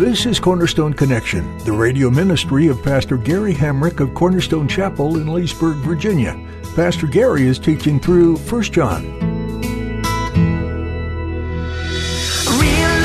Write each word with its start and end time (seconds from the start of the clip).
This 0.00 0.24
is 0.24 0.40
Cornerstone 0.40 0.94
Connection, 0.94 1.58
the 1.58 1.72
radio 1.72 2.08
ministry 2.08 2.68
of 2.68 2.82
Pastor 2.82 3.18
Gary 3.18 3.52
Hamrick 3.52 4.00
of 4.00 4.14
Cornerstone 4.14 4.66
Chapel 4.66 5.18
in 5.18 5.26
Leesburg, 5.26 5.76
Virginia. 5.76 6.42
Pastor 6.74 7.06
Gary 7.06 7.46
is 7.46 7.58
teaching 7.58 8.00
through 8.00 8.38
1 8.38 8.62
John. 8.62 9.04
Real 9.04 9.34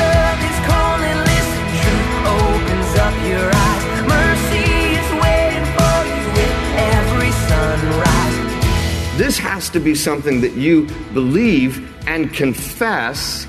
love 0.00 0.40
is 0.40 0.58
calling, 0.64 1.18
listen, 1.28 1.68
truth 1.84 2.24
opens 2.32 2.96
up 2.96 3.12
your 3.28 3.50
eyes. 3.52 3.84
Mercy 4.08 4.64
is 4.96 5.08
waiting 5.20 5.66
for 5.76 6.00
you 6.08 6.24
with 6.32 6.56
every 6.96 7.32
sunrise. 7.44 9.18
This 9.18 9.36
has 9.36 9.68
to 9.68 9.80
be 9.80 9.94
something 9.94 10.40
that 10.40 10.54
you 10.54 10.86
believe 11.12 11.94
and 12.08 12.32
confess 12.32 13.46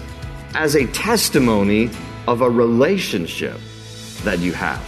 as 0.53 0.75
a 0.75 0.85
testimony 0.87 1.89
of 2.27 2.41
a 2.41 2.49
relationship 2.49 3.59
that 4.23 4.39
you 4.39 4.51
have 4.53 4.81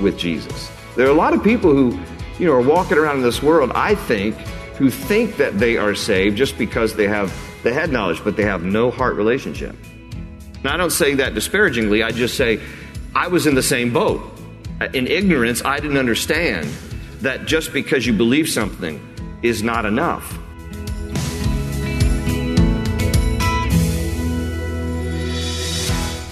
with 0.00 0.18
Jesus. 0.18 0.70
There 0.96 1.06
are 1.06 1.10
a 1.10 1.14
lot 1.14 1.34
of 1.34 1.44
people 1.44 1.72
who, 1.72 1.98
you 2.38 2.46
know, 2.46 2.52
are 2.52 2.62
walking 2.62 2.98
around 2.98 3.18
in 3.18 3.22
this 3.22 3.42
world, 3.42 3.70
I 3.74 3.94
think, 3.94 4.34
who 4.78 4.90
think 4.90 5.36
that 5.36 5.58
they 5.58 5.76
are 5.76 5.94
saved 5.94 6.36
just 6.36 6.56
because 6.56 6.94
they 6.94 7.06
have 7.08 7.32
the 7.62 7.72
head 7.72 7.90
knowledge, 7.90 8.22
but 8.24 8.36
they 8.36 8.44
have 8.44 8.62
no 8.62 8.90
heart 8.90 9.16
relationship. 9.16 9.76
Now, 10.64 10.74
I 10.74 10.76
don't 10.76 10.90
say 10.90 11.14
that 11.14 11.34
disparagingly, 11.34 12.02
I 12.02 12.10
just 12.10 12.36
say 12.36 12.60
I 13.14 13.28
was 13.28 13.46
in 13.46 13.54
the 13.54 13.62
same 13.62 13.92
boat. 13.92 14.20
In 14.94 15.06
ignorance, 15.06 15.64
I 15.64 15.80
didn't 15.80 15.96
understand 15.96 16.68
that 17.20 17.46
just 17.46 17.72
because 17.72 18.06
you 18.06 18.12
believe 18.12 18.48
something 18.48 19.00
is 19.42 19.62
not 19.62 19.84
enough. 19.84 20.38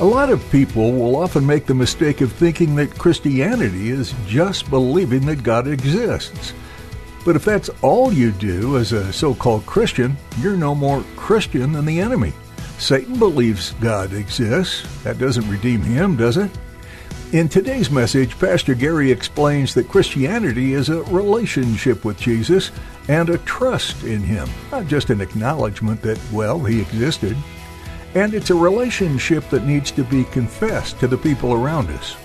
A 0.06 0.16
lot 0.16 0.30
of 0.30 0.52
people 0.52 0.92
will 0.92 1.16
often 1.16 1.44
make 1.44 1.66
the 1.66 1.74
mistake 1.74 2.20
of 2.20 2.30
thinking 2.30 2.76
that 2.76 2.96
Christianity 2.96 3.90
is 3.90 4.14
just 4.28 4.70
believing 4.70 5.26
that 5.26 5.42
God 5.42 5.66
exists. 5.66 6.54
But 7.24 7.34
if 7.34 7.44
that's 7.44 7.70
all 7.82 8.12
you 8.12 8.30
do 8.30 8.76
as 8.76 8.92
a 8.92 9.12
so 9.12 9.34
called 9.34 9.66
Christian, 9.66 10.16
you're 10.38 10.56
no 10.56 10.76
more 10.76 11.02
Christian 11.16 11.72
than 11.72 11.86
the 11.86 11.98
enemy. 11.98 12.32
Satan 12.78 13.18
believes 13.18 13.72
God 13.80 14.12
exists. 14.12 14.86
That 15.02 15.18
doesn't 15.18 15.50
redeem 15.50 15.80
him, 15.80 16.14
does 16.14 16.36
it? 16.36 16.52
In 17.32 17.48
today's 17.48 17.90
message, 17.90 18.38
Pastor 18.38 18.76
Gary 18.76 19.10
explains 19.10 19.74
that 19.74 19.88
Christianity 19.88 20.74
is 20.74 20.88
a 20.88 21.02
relationship 21.02 22.04
with 22.04 22.16
Jesus 22.16 22.70
and 23.08 23.28
a 23.28 23.38
trust 23.38 24.04
in 24.04 24.20
him, 24.20 24.48
not 24.70 24.86
just 24.86 25.10
an 25.10 25.20
acknowledgement 25.20 26.00
that, 26.02 26.20
well, 26.32 26.60
he 26.60 26.80
existed. 26.80 27.36
And 28.16 28.32
it's 28.32 28.48
a 28.48 28.54
relationship 28.54 29.46
that 29.50 29.66
needs 29.66 29.90
to 29.90 30.02
be 30.02 30.24
confessed 30.24 30.98
to 31.00 31.06
the 31.06 31.18
people 31.18 31.52
around 31.52 31.90
us. 31.90 32.16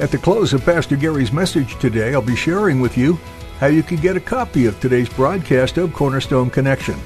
At 0.00 0.10
the 0.10 0.18
close 0.18 0.52
of 0.52 0.64
Pastor 0.64 0.96
Gary's 0.96 1.32
message 1.32 1.78
today, 1.78 2.12
I'll 2.12 2.20
be 2.20 2.34
sharing 2.34 2.80
with 2.80 2.98
you 2.98 3.20
how 3.60 3.68
you 3.68 3.84
can 3.84 3.98
get 3.98 4.16
a 4.16 4.20
copy 4.20 4.66
of 4.66 4.80
today's 4.80 5.08
broadcast 5.08 5.78
of 5.78 5.94
Cornerstone 5.94 6.50
Connection. 6.50 6.96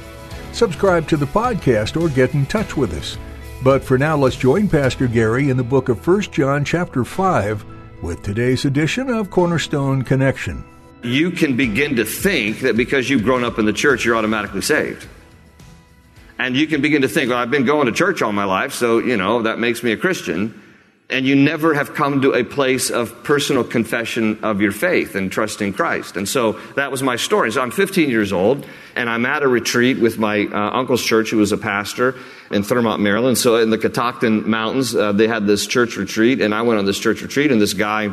Subscribe 0.53 1.07
to 1.09 1.19
the 1.19 1.27
podcast 1.27 2.01
or 2.01 2.09
get 2.09 2.33
in 2.33 2.47
touch 2.47 2.75
with 2.75 2.95
us. 2.95 3.19
But 3.63 3.85
for 3.85 3.99
now, 3.99 4.17
let's 4.17 4.37
join 4.37 4.67
Pastor 4.67 5.09
Gary 5.09 5.51
in 5.51 5.59
the 5.59 5.63
book 5.63 5.91
of 5.91 6.07
1 6.07 6.23
John 6.23 6.65
chapter 6.65 7.05
5 7.05 7.67
with 8.01 8.23
today's 8.23 8.65
edition 8.65 9.11
of 9.11 9.29
Cornerstone 9.29 10.01
Connection. 10.01 10.65
You 11.03 11.33
can 11.33 11.55
begin 11.55 11.97
to 11.97 12.07
think 12.07 12.61
that 12.61 12.79
because 12.79 13.11
you've 13.11 13.25
grown 13.25 13.45
up 13.45 13.59
in 13.59 13.67
the 13.67 13.75
church, 13.75 14.07
you're 14.07 14.17
automatically 14.17 14.63
saved. 14.63 15.07
And 16.39 16.57
you 16.57 16.67
can 16.67 16.83
begin 16.83 17.03
to 17.03 17.09
think, 17.09 17.31
well, 17.31 17.39
I've 17.39 17.51
been 17.51 17.65
going 17.65 17.87
to 17.87 17.93
church 17.93 18.21
all 18.21 18.33
my 18.33 18.45
life, 18.45 18.75
so, 18.75 18.99
you 18.99 19.17
know, 19.17 19.43
that 19.43 19.59
makes 19.59 19.83
me 19.83 19.93
a 19.93 19.97
Christian. 19.97 20.63
And 21.09 21.25
you 21.25 21.37
never 21.37 21.73
have 21.73 21.95
come 21.95 22.23
to 22.23 22.35
a 22.35 22.43
place 22.43 22.91
of 22.91 23.23
personal 23.23 23.63
confession 23.63 24.41
of 24.43 24.61
your 24.61 24.73
faith 24.73 25.15
and 25.15 25.31
trusting 25.31 25.73
Christ. 25.73 26.17
And 26.17 26.29
so 26.29 26.53
that 26.75 26.91
was 26.91 27.01
my 27.01 27.15
story. 27.15 27.53
So 27.53 27.63
I'm 27.63 27.71
15 27.71 28.11
years 28.11 28.33
old, 28.33 28.67
and 28.97 29.09
I'm 29.09 29.25
at 29.25 29.45
a 29.45 29.49
retreat 29.49 30.01
with 30.01 30.19
my 30.19 30.47
uh, 30.47 30.71
uncle's 30.77 31.05
church, 31.05 31.31
who 31.31 31.37
was 31.37 31.53
a 31.53 31.59
pastor 31.59 32.17
in 32.51 32.63
Thurmont, 32.63 32.99
Maryland. 32.99 33.39
So 33.39 33.57
in 33.57 33.71
the 33.71 33.79
Catoctin 33.79 34.51
Mountains, 34.51 34.97
uh, 34.97 35.13
they 35.13 35.29
had 35.29 35.47
this 35.47 35.67
church 35.67 35.97
retreat, 35.97 36.41
and 36.41 36.53
I 36.53 36.63
went 36.63 36.81
on 36.81 36.87
this 36.87 36.99
church 36.99 37.23
retreat, 37.23 37.53
and 37.53 37.63
this 37.63 37.75
guy 37.75 38.13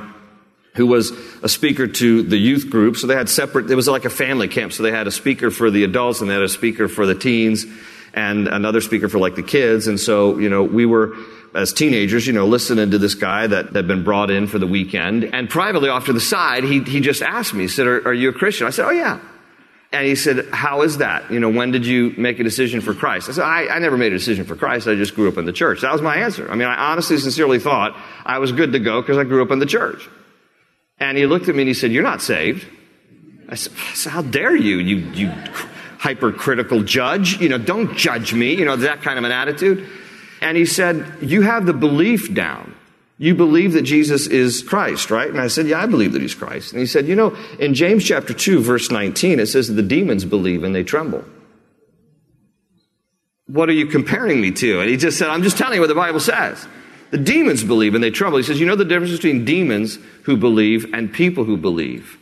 who 0.75 0.87
was 0.87 1.11
a 1.41 1.49
speaker 1.49 1.87
to 1.87 2.23
the 2.23 2.37
youth 2.37 2.69
group. 2.69 2.97
So 2.97 3.07
they 3.07 3.15
had 3.15 3.29
separate, 3.29 3.69
it 3.69 3.75
was 3.75 3.87
like 3.87 4.05
a 4.05 4.09
family 4.09 4.47
camp. 4.47 4.71
So 4.71 4.81
they 4.81 4.91
had 4.91 5.07
a 5.07 5.11
speaker 5.11 5.51
for 5.51 5.69
the 5.71 5.83
adults, 5.83 6.21
and 6.21 6.29
they 6.29 6.33
had 6.35 6.43
a 6.43 6.49
speaker 6.49 6.87
for 6.87 7.05
the 7.05 7.15
teens 7.15 7.65
and 8.13 8.47
another 8.47 8.81
speaker 8.81 9.09
for 9.09 9.19
like 9.19 9.35
the 9.35 9.43
kids. 9.43 9.87
And 9.87 9.99
so, 9.99 10.37
you 10.37 10.49
know, 10.49 10.63
we 10.63 10.85
were, 10.85 11.15
as 11.55 11.73
teenagers, 11.73 12.27
you 12.27 12.33
know, 12.33 12.45
listening 12.45 12.91
to 12.91 12.97
this 12.97 13.15
guy 13.15 13.47
that 13.47 13.75
had 13.75 13.87
been 13.87 14.03
brought 14.03 14.29
in 14.29 14.47
for 14.47 14.59
the 14.59 14.67
weekend. 14.67 15.23
And 15.25 15.49
privately 15.49 15.89
off 15.89 16.05
to 16.05 16.13
the 16.13 16.21
side, 16.21 16.63
he, 16.63 16.81
he 16.81 16.99
just 16.99 17.21
asked 17.21 17.53
me, 17.53 17.63
he 17.63 17.67
said, 17.67 17.87
are, 17.87 18.07
are 18.07 18.13
you 18.13 18.29
a 18.29 18.33
Christian? 18.33 18.67
I 18.67 18.69
said, 18.69 18.85
oh 18.85 18.91
yeah. 18.91 19.19
And 19.91 20.07
he 20.07 20.15
said, 20.15 20.49
how 20.51 20.81
is 20.81 20.97
that? 20.97 21.31
You 21.31 21.39
know, 21.39 21.51
when 21.51 21.69
did 21.69 21.85
you 21.85 22.15
make 22.17 22.39
a 22.39 22.43
decision 22.43 22.81
for 22.81 22.95
Christ? 22.95 23.29
I 23.29 23.33
said, 23.33 23.43
I, 23.43 23.67
I 23.67 23.77
never 23.77 23.95
made 23.95 24.11
a 24.11 24.17
decision 24.17 24.43
for 24.43 24.55
Christ. 24.55 24.87
I 24.87 24.95
just 24.95 25.13
grew 25.13 25.29
up 25.29 25.37
in 25.37 25.45
the 25.45 25.53
church. 25.53 25.81
That 25.81 25.91
was 25.91 26.01
my 26.01 26.15
answer. 26.15 26.49
I 26.49 26.55
mean, 26.55 26.67
I 26.67 26.91
honestly, 26.91 27.17
sincerely 27.19 27.59
thought 27.59 27.95
I 28.25 28.39
was 28.39 28.51
good 28.51 28.71
to 28.71 28.79
go 28.79 29.01
because 29.01 29.19
I 29.19 29.23
grew 29.23 29.43
up 29.43 29.51
in 29.51 29.59
the 29.59 29.67
church. 29.67 30.09
And 30.99 31.15
he 31.15 31.27
looked 31.27 31.47
at 31.47 31.53
me 31.53 31.61
and 31.61 31.67
he 31.67 31.75
said, 31.75 31.91
you're 31.91 32.01
not 32.01 32.23
saved. 32.23 32.65
I 33.49 33.55
said, 33.55 34.11
how 34.11 34.23
dare 34.23 34.55
you, 34.55 34.77
you, 34.77 34.95
you 35.13 35.31
hypercritical 36.03 36.83
judge. 36.83 37.39
You 37.39 37.47
know, 37.47 37.57
don't 37.57 37.95
judge 37.95 38.33
me. 38.33 38.53
You 38.53 38.65
know, 38.65 38.75
that 38.75 39.01
kind 39.01 39.17
of 39.17 39.23
an 39.23 39.31
attitude. 39.31 39.87
And 40.41 40.57
he 40.57 40.65
said, 40.65 41.05
You 41.21 41.43
have 41.43 41.65
the 41.65 41.73
belief 41.73 42.33
down. 42.33 42.75
You 43.17 43.35
believe 43.35 43.71
that 43.73 43.83
Jesus 43.83 44.27
is 44.27 44.61
Christ, 44.63 45.09
right? 45.09 45.29
And 45.29 45.39
I 45.39 45.47
said, 45.47 45.67
Yeah, 45.67 45.81
I 45.81 45.85
believe 45.85 46.11
that 46.11 46.21
he's 46.21 46.35
Christ. 46.35 46.73
And 46.73 46.81
he 46.81 46.85
said, 46.85 47.07
You 47.07 47.15
know, 47.15 47.37
in 47.57 47.73
James 47.73 48.03
chapter 48.03 48.33
2, 48.33 48.59
verse 48.61 48.91
19, 48.91 49.39
it 49.39 49.45
says, 49.47 49.69
that 49.69 49.75
The 49.75 49.81
demons 49.81 50.25
believe 50.25 50.65
and 50.65 50.75
they 50.75 50.83
tremble. 50.83 51.23
What 53.47 53.69
are 53.69 53.73
you 53.73 53.85
comparing 53.85 54.41
me 54.41 54.51
to? 54.51 54.81
And 54.81 54.89
he 54.89 54.97
just 54.97 55.17
said, 55.17 55.29
I'm 55.29 55.43
just 55.43 55.57
telling 55.57 55.75
you 55.75 55.81
what 55.81 55.87
the 55.87 55.95
Bible 55.95 56.19
says. 56.19 56.67
The 57.11 57.17
demons 57.17 57.63
believe 57.63 57.95
and 57.95 58.03
they 58.03 58.11
tremble. 58.11 58.37
He 58.39 58.43
says, 58.43 58.59
You 58.59 58.65
know 58.65 58.75
the 58.75 58.83
difference 58.83 59.13
between 59.13 59.45
demons 59.45 59.99
who 60.23 60.35
believe 60.35 60.93
and 60.93 61.13
people 61.13 61.45
who 61.45 61.55
believe? 61.55 62.17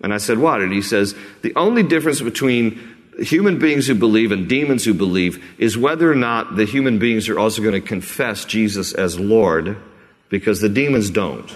And 0.00 0.14
I 0.14 0.18
said, 0.18 0.38
What? 0.38 0.62
And 0.62 0.72
he 0.72 0.80
says, 0.80 1.14
The 1.42 1.54
only 1.54 1.82
difference 1.82 2.22
between 2.22 2.96
human 3.20 3.58
beings 3.58 3.86
who 3.86 3.94
believe 3.94 4.32
and 4.32 4.48
demons 4.48 4.84
who 4.84 4.94
believe 4.94 5.44
is 5.58 5.76
whether 5.76 6.10
or 6.10 6.14
not 6.14 6.56
the 6.56 6.64
human 6.64 6.98
beings 6.98 7.28
are 7.28 7.38
also 7.38 7.62
going 7.62 7.74
to 7.74 7.80
confess 7.80 8.44
Jesus 8.44 8.92
as 8.92 9.18
Lord, 9.20 9.76
because 10.28 10.60
the 10.60 10.68
demons 10.68 11.10
don't. 11.10 11.54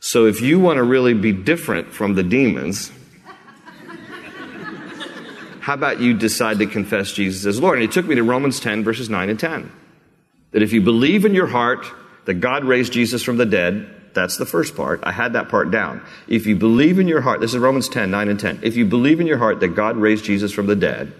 So 0.00 0.26
if 0.26 0.40
you 0.42 0.60
want 0.60 0.76
to 0.76 0.82
really 0.82 1.14
be 1.14 1.32
different 1.32 1.92
from 1.92 2.14
the 2.14 2.22
demons, 2.22 2.92
how 5.60 5.72
about 5.72 6.00
you 6.00 6.12
decide 6.12 6.58
to 6.58 6.66
confess 6.66 7.12
Jesus 7.12 7.46
as 7.46 7.58
Lord? 7.58 7.78
And 7.78 7.82
he 7.82 7.88
took 7.88 8.04
me 8.04 8.16
to 8.16 8.22
Romans 8.22 8.60
10, 8.60 8.84
verses 8.84 9.08
9 9.08 9.30
and 9.30 9.40
10. 9.40 9.72
That 10.50 10.62
if 10.62 10.74
you 10.74 10.82
believe 10.82 11.24
in 11.24 11.34
your 11.34 11.46
heart 11.46 11.86
that 12.26 12.34
God 12.34 12.64
raised 12.64 12.92
Jesus 12.92 13.22
from 13.22 13.38
the 13.38 13.46
dead, 13.46 13.88
that's 14.14 14.36
the 14.36 14.46
first 14.46 14.76
part. 14.76 15.00
I 15.02 15.12
had 15.12 15.32
that 15.34 15.48
part 15.48 15.70
down. 15.70 16.02
If 16.28 16.46
you 16.46 16.56
believe 16.56 16.98
in 16.98 17.08
your 17.08 17.20
heart, 17.20 17.40
this 17.40 17.52
is 17.52 17.58
Romans 17.58 17.88
10, 17.88 18.10
9 18.10 18.28
and 18.28 18.40
10. 18.40 18.60
If 18.62 18.76
you 18.76 18.84
believe 18.84 19.20
in 19.20 19.26
your 19.26 19.38
heart 19.38 19.60
that 19.60 19.68
God 19.68 19.96
raised 19.96 20.24
Jesus 20.24 20.52
from 20.52 20.66
the 20.66 20.76
dead 20.76 21.12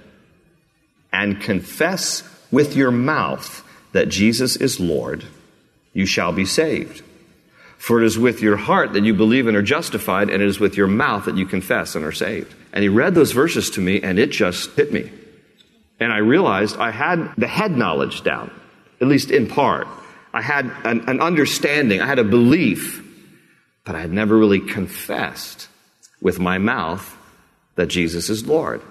and 1.13 1.41
confess 1.41 2.23
with 2.51 2.77
your 2.77 2.91
mouth 2.91 3.63
that 3.93 4.09
Jesus 4.09 4.57
is 4.57 4.81
Lord, 4.81 5.25
you 5.93 6.07
shall 6.07 6.33
be 6.33 6.45
saved. 6.45 7.03
For 7.79 8.03
it 8.03 8.07
is 8.07 8.19
with 8.19 8.41
your 8.41 8.57
heart 8.57 8.95
that 8.95 9.05
you 9.05 9.13
believe 9.13 9.47
and 9.47 9.57
are 9.57 9.63
justified, 9.63 10.31
and 10.31 10.43
it 10.43 10.49
is 10.49 10.59
with 10.59 10.77
your 10.77 10.87
mouth 10.87 11.27
that 11.27 11.37
you 11.37 11.45
confess 11.45 11.95
and 11.95 12.05
are 12.05 12.13
saved. 12.13 12.55
And 12.73 12.83
he 12.83 12.89
read 12.89 13.15
those 13.15 13.33
verses 13.33 13.69
to 13.71 13.81
me, 13.81 14.01
and 14.01 14.19
it 14.19 14.31
just 14.31 14.71
hit 14.71 14.93
me. 14.93 15.11
And 16.01 16.13
I 16.13 16.19
realized 16.19 16.77
I 16.77 16.91
had 16.91 17.35
the 17.37 17.47
head 17.47 17.77
knowledge 17.77 18.23
down, 18.23 18.51
at 19.01 19.07
least 19.07 19.31
in 19.31 19.47
part. 19.47 19.87
I 20.35 20.43
had 20.43 20.67
an, 20.85 21.09
an 21.09 21.21
understanding, 21.21 22.03
I 22.03 22.07
had 22.07 22.19
a 22.19 22.25
belief, 22.25 23.03
but 23.85 23.95
I 23.95 24.01
had 24.01 24.13
never 24.13 24.37
really 24.37 24.59
confessed 24.59 25.69
with 26.21 26.41
my 26.41 26.59
mouth 26.59 27.17
that 27.77 27.87
Jesus 27.87 28.29
is 28.29 28.45
Lord. 28.45 28.83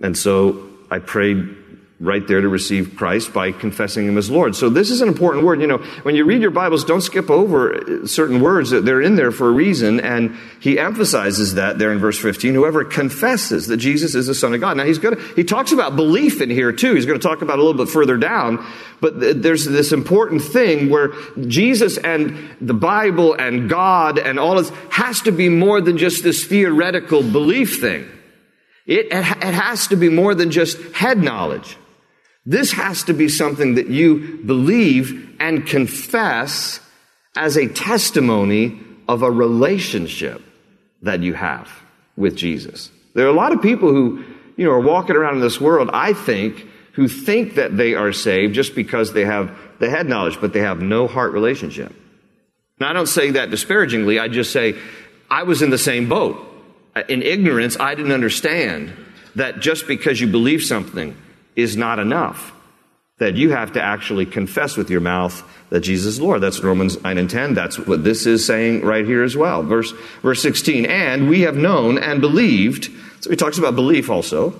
And 0.00 0.16
so 0.16 0.70
I 0.90 1.00
prayed 1.00 1.54
right 2.02 2.26
there 2.26 2.40
to 2.40 2.48
receive 2.48 2.96
Christ 2.96 3.32
by 3.32 3.52
confessing 3.52 4.08
Him 4.08 4.18
as 4.18 4.28
Lord. 4.28 4.56
So 4.56 4.68
this 4.68 4.90
is 4.90 5.02
an 5.02 5.08
important 5.08 5.44
word. 5.44 5.60
You 5.60 5.68
know, 5.68 5.78
when 6.02 6.16
you 6.16 6.24
read 6.24 6.42
your 6.42 6.50
Bibles, 6.50 6.84
don't 6.84 7.00
skip 7.00 7.30
over 7.30 7.74
uh, 8.02 8.06
certain 8.08 8.40
words. 8.40 8.70
That 8.70 8.84
they're 8.84 9.00
in 9.00 9.14
there 9.14 9.30
for 9.30 9.48
a 9.48 9.52
reason. 9.52 10.00
And 10.00 10.36
he 10.58 10.80
emphasizes 10.80 11.54
that 11.54 11.78
there 11.78 11.92
in 11.92 12.00
verse 12.00 12.18
15. 12.18 12.54
Whoever 12.54 12.84
confesses 12.84 13.68
that 13.68 13.76
Jesus 13.76 14.16
is 14.16 14.26
the 14.26 14.34
Son 14.34 14.52
of 14.52 14.60
God. 14.60 14.76
Now 14.76 14.84
he's 14.84 14.98
going 14.98 15.14
to, 15.14 15.22
he 15.36 15.44
talks 15.44 15.70
about 15.70 15.94
belief 15.94 16.40
in 16.40 16.50
here 16.50 16.72
too. 16.72 16.94
He's 16.94 17.06
going 17.06 17.20
to 17.20 17.26
talk 17.26 17.40
about 17.40 17.60
a 17.60 17.62
little 17.62 17.84
bit 17.84 17.92
further 17.92 18.16
down. 18.16 18.66
But 19.00 19.40
there's 19.40 19.64
this 19.64 19.92
important 19.92 20.42
thing 20.42 20.90
where 20.90 21.12
Jesus 21.46 21.98
and 21.98 22.36
the 22.60 22.74
Bible 22.74 23.34
and 23.34 23.70
God 23.70 24.18
and 24.18 24.40
all 24.40 24.56
this 24.56 24.70
has 24.90 25.20
to 25.22 25.30
be 25.30 25.48
more 25.48 25.80
than 25.80 25.98
just 25.98 26.24
this 26.24 26.44
theoretical 26.44 27.22
belief 27.22 27.80
thing. 27.80 28.08
It, 28.86 29.06
it 29.12 29.22
has 29.22 29.86
to 29.88 29.96
be 29.96 30.08
more 30.08 30.34
than 30.34 30.50
just 30.50 30.80
head 30.94 31.18
knowledge. 31.18 31.76
This 32.44 32.72
has 32.72 33.04
to 33.04 33.12
be 33.12 33.28
something 33.28 33.76
that 33.76 33.88
you 33.88 34.40
believe 34.44 35.36
and 35.38 35.66
confess 35.66 36.80
as 37.36 37.56
a 37.56 37.68
testimony 37.68 38.80
of 39.08 39.22
a 39.22 39.30
relationship 39.30 40.42
that 41.02 41.22
you 41.22 41.34
have 41.34 41.70
with 42.16 42.36
Jesus. 42.36 42.90
There 43.14 43.26
are 43.26 43.30
a 43.30 43.34
lot 43.34 43.52
of 43.52 43.62
people 43.62 43.90
who, 43.90 44.24
you 44.56 44.64
know, 44.64 44.72
are 44.72 44.80
walking 44.80 45.16
around 45.16 45.36
in 45.36 45.40
this 45.40 45.60
world, 45.60 45.90
I 45.92 46.12
think, 46.12 46.66
who 46.92 47.08
think 47.08 47.54
that 47.54 47.76
they 47.76 47.94
are 47.94 48.12
saved 48.12 48.54
just 48.54 48.74
because 48.74 49.12
they 49.12 49.24
have 49.24 49.56
the 49.78 49.88
head 49.88 50.08
knowledge, 50.08 50.40
but 50.40 50.52
they 50.52 50.60
have 50.60 50.80
no 50.80 51.06
heart 51.06 51.32
relationship. 51.32 51.94
Now, 52.78 52.90
I 52.90 52.92
don't 52.92 53.06
say 53.06 53.32
that 53.32 53.50
disparagingly. 53.50 54.18
I 54.18 54.28
just 54.28 54.52
say, 54.52 54.76
I 55.30 55.44
was 55.44 55.62
in 55.62 55.70
the 55.70 55.78
same 55.78 56.08
boat. 56.08 56.38
In 57.08 57.22
ignorance, 57.22 57.78
I 57.78 57.94
didn't 57.94 58.12
understand 58.12 58.92
that 59.36 59.60
just 59.60 59.86
because 59.88 60.20
you 60.20 60.26
believe 60.26 60.62
something 60.62 61.16
is 61.56 61.76
not 61.76 61.98
enough. 61.98 62.52
That 63.18 63.36
you 63.36 63.50
have 63.50 63.72
to 63.74 63.82
actually 63.82 64.26
confess 64.26 64.76
with 64.76 64.90
your 64.90 65.00
mouth 65.00 65.44
that 65.70 65.80
Jesus 65.80 66.14
is 66.14 66.20
Lord. 66.20 66.40
That's 66.40 66.60
Romans 66.60 67.00
9 67.02 67.18
and 67.18 67.30
10. 67.30 67.54
That's 67.54 67.78
what 67.78 68.04
this 68.04 68.26
is 68.26 68.44
saying 68.44 68.84
right 68.84 69.04
here 69.04 69.22
as 69.22 69.36
well. 69.36 69.62
Verse, 69.62 69.92
verse 70.22 70.42
16. 70.42 70.86
And 70.86 71.28
we 71.28 71.42
have 71.42 71.56
known 71.56 71.98
and 71.98 72.20
believed. 72.20 72.90
So 73.20 73.30
he 73.30 73.36
talks 73.36 73.58
about 73.58 73.76
belief 73.76 74.10
also. 74.10 74.54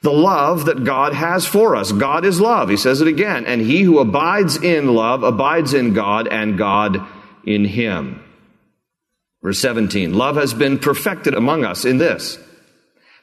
The 0.00 0.12
love 0.12 0.66
that 0.66 0.84
God 0.84 1.14
has 1.14 1.46
for 1.46 1.76
us. 1.76 1.92
God 1.92 2.24
is 2.24 2.40
love. 2.40 2.68
He 2.68 2.76
says 2.76 3.00
it 3.00 3.08
again. 3.08 3.46
And 3.46 3.60
he 3.60 3.82
who 3.82 3.98
abides 3.98 4.56
in 4.56 4.94
love 4.94 5.22
abides 5.22 5.74
in 5.74 5.94
God 5.94 6.28
and 6.28 6.56
God 6.56 7.00
in 7.44 7.64
him. 7.64 8.22
Verse 9.42 9.58
17. 9.58 10.14
Love 10.14 10.36
has 10.36 10.54
been 10.54 10.78
perfected 10.78 11.34
among 11.34 11.64
us 11.64 11.84
in 11.84 11.98
this, 11.98 12.38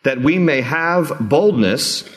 that 0.04 0.22
we 0.22 0.38
may 0.38 0.62
have 0.62 1.12
boldness 1.20 2.08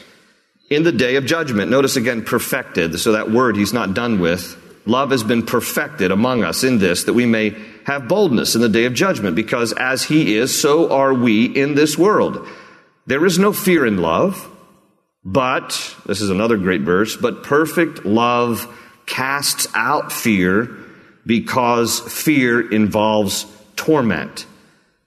in 0.70 0.82
the 0.82 0.92
day 0.92 1.16
of 1.16 1.26
judgment. 1.26 1.70
Notice 1.70 1.96
again, 1.96 2.24
perfected. 2.24 2.98
So 2.98 3.12
that 3.12 3.30
word 3.30 3.56
he's 3.56 3.72
not 3.72 3.94
done 3.94 4.20
with. 4.20 4.60
Love 4.86 5.10
has 5.10 5.22
been 5.22 5.44
perfected 5.44 6.10
among 6.10 6.44
us 6.44 6.62
in 6.62 6.78
this, 6.78 7.04
that 7.04 7.14
we 7.14 7.24
may 7.24 7.56
have 7.86 8.06
boldness 8.08 8.54
in 8.54 8.60
the 8.60 8.68
day 8.68 8.84
of 8.84 8.92
judgment, 8.92 9.34
because 9.34 9.72
as 9.72 10.04
he 10.04 10.36
is, 10.36 10.58
so 10.58 10.92
are 10.92 11.14
we 11.14 11.46
in 11.46 11.74
this 11.74 11.96
world. 11.96 12.46
There 13.06 13.24
is 13.24 13.38
no 13.38 13.52
fear 13.52 13.86
in 13.86 13.98
love, 13.98 14.46
but, 15.24 15.96
this 16.04 16.20
is 16.20 16.28
another 16.28 16.58
great 16.58 16.82
verse, 16.82 17.16
but 17.16 17.44
perfect 17.44 18.04
love 18.04 18.68
casts 19.06 19.66
out 19.74 20.12
fear 20.12 20.76
because 21.24 22.00
fear 22.00 22.70
involves 22.70 23.46
torment. 23.76 24.44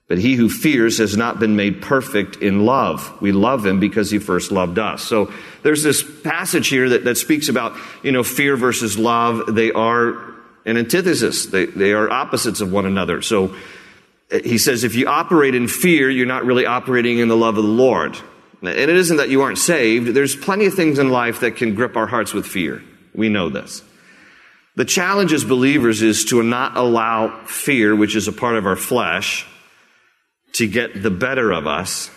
But 0.08 0.18
he 0.18 0.36
who 0.36 0.48
fears 0.48 0.98
has 0.98 1.16
not 1.18 1.38
been 1.38 1.54
made 1.54 1.82
perfect 1.82 2.36
in 2.36 2.64
love. 2.64 3.20
We 3.20 3.30
love 3.32 3.64
him 3.66 3.78
because 3.78 4.10
he 4.10 4.18
first 4.18 4.50
loved 4.50 4.78
us. 4.78 5.02
So 5.02 5.30
there's 5.62 5.82
this 5.82 6.02
passage 6.22 6.68
here 6.68 6.88
that, 6.88 7.04
that 7.04 7.18
speaks 7.18 7.50
about, 7.50 7.76
you 8.02 8.10
know, 8.10 8.24
fear 8.24 8.56
versus 8.56 8.98
love. 8.98 9.54
They 9.54 9.70
are 9.70 10.34
an 10.64 10.78
antithesis. 10.78 11.46
They, 11.46 11.66
they 11.66 11.92
are 11.92 12.10
opposites 12.10 12.62
of 12.62 12.72
one 12.72 12.86
another. 12.86 13.20
So 13.20 13.54
uh, 14.32 14.38
he 14.42 14.56
says 14.56 14.82
if 14.82 14.94
you 14.94 15.06
operate 15.06 15.54
in 15.54 15.68
fear, 15.68 16.08
you're 16.08 16.26
not 16.26 16.46
really 16.46 16.64
operating 16.64 17.18
in 17.18 17.28
the 17.28 17.36
love 17.36 17.58
of 17.58 17.64
the 17.64 17.70
Lord. 17.70 18.16
And 18.60 18.70
it 18.70 18.88
isn't 18.88 19.18
that 19.18 19.28
you 19.28 19.42
aren't 19.42 19.58
saved. 19.58 20.14
There's 20.14 20.34
plenty 20.34 20.64
of 20.66 20.74
things 20.74 20.98
in 20.98 21.10
life 21.10 21.40
that 21.40 21.56
can 21.56 21.74
grip 21.74 21.96
our 21.96 22.06
hearts 22.06 22.32
with 22.32 22.46
fear. 22.46 22.82
We 23.14 23.28
know 23.28 23.50
this. 23.50 23.82
The 24.74 24.84
challenge 24.84 25.32
as 25.32 25.44
believers 25.44 26.02
is 26.02 26.24
to 26.26 26.42
not 26.42 26.76
allow 26.76 27.44
fear, 27.44 27.94
which 27.94 28.16
is 28.16 28.26
a 28.26 28.32
part 28.32 28.56
of 28.56 28.64
our 28.64 28.76
flesh, 28.76 29.46
to 30.54 30.66
get 30.66 31.02
the 31.02 31.10
better 31.10 31.52
of 31.52 31.66
us. 31.66 32.10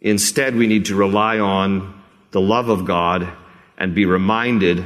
Instead, 0.00 0.54
we 0.56 0.66
need 0.66 0.86
to 0.86 0.94
rely 0.94 1.38
on 1.38 2.02
the 2.30 2.40
love 2.40 2.68
of 2.68 2.84
God 2.84 3.28
and 3.78 3.94
be 3.94 4.04
reminded 4.04 4.84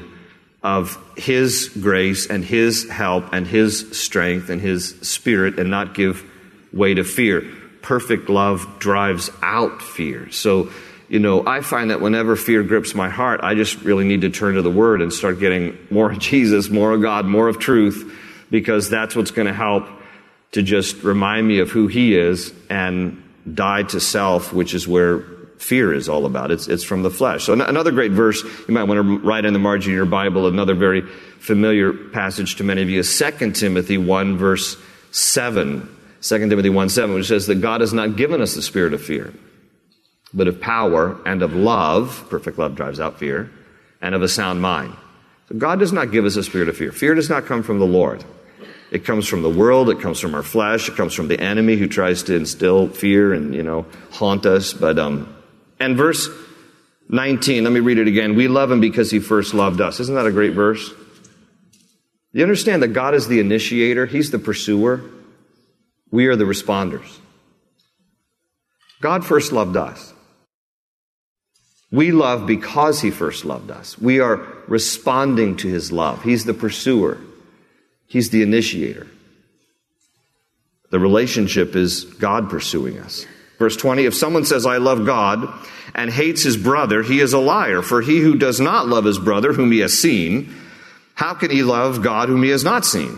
of 0.63 0.99
His 1.17 1.69
grace 1.69 2.27
and 2.27 2.45
His 2.45 2.89
help 2.89 3.33
and 3.33 3.47
His 3.47 3.99
strength 3.99 4.51
and 4.51 4.61
His 4.61 4.91
spirit 5.01 5.59
and 5.59 5.71
not 5.71 5.95
give 5.95 6.25
way 6.73 6.95
to 6.95 7.05
fear. 7.05 7.43
Perfect 7.83 8.29
love 8.29 8.79
drives 8.79 9.31
out 9.43 9.83
fear. 9.83 10.31
So, 10.31 10.71
you 11.09 11.19
know, 11.19 11.47
I 11.47 11.63
find 11.63 11.91
that 11.91 12.01
whenever 12.01 12.37
fear 12.37 12.63
grips 12.63 12.95
my 12.95 13.09
heart, 13.09 13.41
I 13.43 13.55
just 13.55 13.81
really 13.83 14.05
need 14.05 14.21
to 14.21 14.31
turn 14.31 14.55
to 14.55 14.63
the 14.63 14.71
Word 14.71 15.01
and 15.01 15.13
start 15.13 15.41
getting 15.41 15.79
more 15.91 16.13
of 16.13 16.19
Jesus, 16.31 16.69
more 16.69 16.93
of 16.93 17.03
God, 17.03 17.25
more 17.25 17.49
of 17.49 17.59
truth, 17.59 18.17
because 18.51 18.91
that's 18.91 19.17
what's 19.17 19.31
going 19.31 19.49
to 19.49 19.55
help 19.55 19.89
to 20.53 20.63
just 20.63 21.03
remind 21.03 21.47
me 21.47 21.61
of 21.61 21.71
who 21.71 21.87
He 21.87 22.17
is 22.17 22.53
and 22.69 23.23
die 23.53 23.85
to 23.85 24.01
self, 24.01 24.53
which 24.53 24.75
is 24.75 24.87
where 24.87 25.21
fear 25.59 25.93
is 25.93 26.09
all 26.09 26.27
about. 26.27 26.51
It's, 26.51 26.69
it's 26.69 26.83
from 26.83 27.03
the 27.03 27.11
flesh. 27.11 27.45
So 27.45 27.53
another 27.53 27.93
great 27.93 28.13
verse 28.13 28.43
you 28.43 28.75
might 28.75 28.85
want 28.85 28.99
to 28.99 29.19
write 29.19 29.45
in 29.45 29.53
the 29.53 29.59
margin 29.59 29.93
of 29.93 29.97
your 29.97 30.07
Bible, 30.07 30.47
another 30.47 30.75
very 30.75 31.03
familiar 31.03 31.93
passage 31.93 32.57
to 32.57 32.65
many 32.65 32.83
of 32.83 32.91
you 32.91 33.01
is 33.01 33.19
2 33.19 33.53
Timothy 33.53 33.99
1 33.99 34.37
verse 34.37 34.77
7. 35.11 35.97
2 36.23 36.49
Timothy 36.49 36.69
1 36.69 36.89
7, 36.89 37.15
which 37.15 37.29
says 37.29 37.47
that 37.47 37.57
God 37.57 37.81
has 37.81 37.93
not 37.93 38.17
given 38.17 38.41
us 38.41 38.55
the 38.55 38.63
spirit 38.63 38.93
of 38.93 39.03
fear, 39.03 39.33
but 40.35 40.49
of 40.49 40.61
power 40.61 41.19
and 41.25 41.43
of 41.43 41.55
love. 41.55 42.27
Perfect 42.29 42.59
love 42.59 42.75
drives 42.75 43.01
out 43.01 43.19
fear, 43.19 43.51
and 44.03 44.15
of 44.15 44.23
a 44.23 44.29
sound 44.29 44.61
mind. 44.61 44.95
So 45.49 45.57
God 45.57 45.79
does 45.79 45.93
not 45.93 46.11
give 46.11 46.25
us 46.25 46.37
a 46.37 46.43
spirit 46.43 46.69
of 46.69 46.77
fear. 46.77 46.93
Fear 46.93 47.15
does 47.15 47.31
not 47.31 47.47
come 47.47 47.63
from 47.63 47.79
the 47.79 47.87
Lord. 47.87 48.25
It 48.91 49.05
comes 49.05 49.29
from 49.29 49.43
the 49.43 49.51
world. 49.51 49.89
It 49.89 50.01
comes 50.01 50.19
from 50.19 50.35
our 50.35 50.43
flesh. 50.43 50.89
It 50.89 50.97
comes 50.97 51.15
from 51.15 51.29
the 51.29 51.41
enemy 51.41 51.77
who 51.77 51.87
tries 51.87 52.25
to 52.25 52.35
instill 52.35 52.89
fear 52.89 53.33
and, 53.33 53.55
you 53.55 53.63
know, 53.63 53.87
haunt 54.13 54.47
us. 54.47 54.73
But, 54.73 54.99
um, 54.99 55.35
and 55.79 55.97
verse 55.97 56.29
19, 57.09 57.65
let 57.65 57.73
me 57.73 57.81
read 57.81 57.99
it 57.99 58.09
again. 58.09 58.35
We 58.35 58.49
love 58.49 58.71
him 58.71 58.81
because 58.81 59.11
he 59.11 59.21
first 59.21 59.55
loved 59.55 59.81
us. 59.81 60.01
Isn't 60.01 60.15
that 60.15 60.27
a 60.27 60.33
great 60.33 60.55
verse? 60.55 60.93
You 62.33 62.43
understand 62.43 62.83
that 62.83 62.89
God 62.89 63.15
is 63.15 63.29
the 63.29 63.41
initiator. 63.41 64.07
He's 64.07 64.31
the 64.31 64.39
pursuer. 64.39 65.03
We 66.11 66.27
are 66.27 66.37
the 66.37 66.45
responders. 66.45 67.19
God 69.01 69.25
first 69.25 69.53
loved 69.53 69.77
us. 69.77 70.13
We 71.93 72.13
love 72.13 72.47
because 72.47 73.01
he 73.01 73.11
first 73.11 73.45
loved 73.45 73.71
us. 73.71 73.99
We 73.99 74.21
are 74.21 74.37
responding 74.69 75.57
to 75.59 75.69
his 75.69 75.91
love. 75.91 76.23
He's 76.23 76.45
the 76.45 76.55
pursuer. 76.55 77.19
He's 78.11 78.31
the 78.31 78.43
initiator. 78.43 79.07
The 80.91 80.99
relationship 80.99 81.77
is 81.77 82.03
God 82.03 82.51
pursuing 82.51 82.99
us. 82.99 83.25
Verse 83.61 83.77
20 83.77 84.05
If 84.05 84.17
someone 84.17 84.45
says, 84.45 84.67
I 84.67 84.79
love 84.79 85.07
God, 85.07 85.49
and 85.95 86.11
hates 86.11 86.43
his 86.43 86.57
brother, 86.57 87.05
he 87.05 87.21
is 87.21 87.33
a 87.33 87.39
liar. 87.39 87.83
For 87.83 88.03
he 88.03 88.19
who 88.19 88.37
does 88.37 88.59
not 88.59 88.89
love 88.89 89.05
his 89.05 89.21
brother, 89.21 89.53
whom 89.53 89.71
he 89.71 89.79
has 89.79 89.97
seen, 89.97 90.53
how 91.15 91.35
can 91.35 91.53
he 91.53 91.63
love 91.63 92.03
God 92.03 92.29
whom 92.29 92.43
he 92.43 92.51
has 92.51 92.65
not 92.65 92.85
seen? 92.85 93.17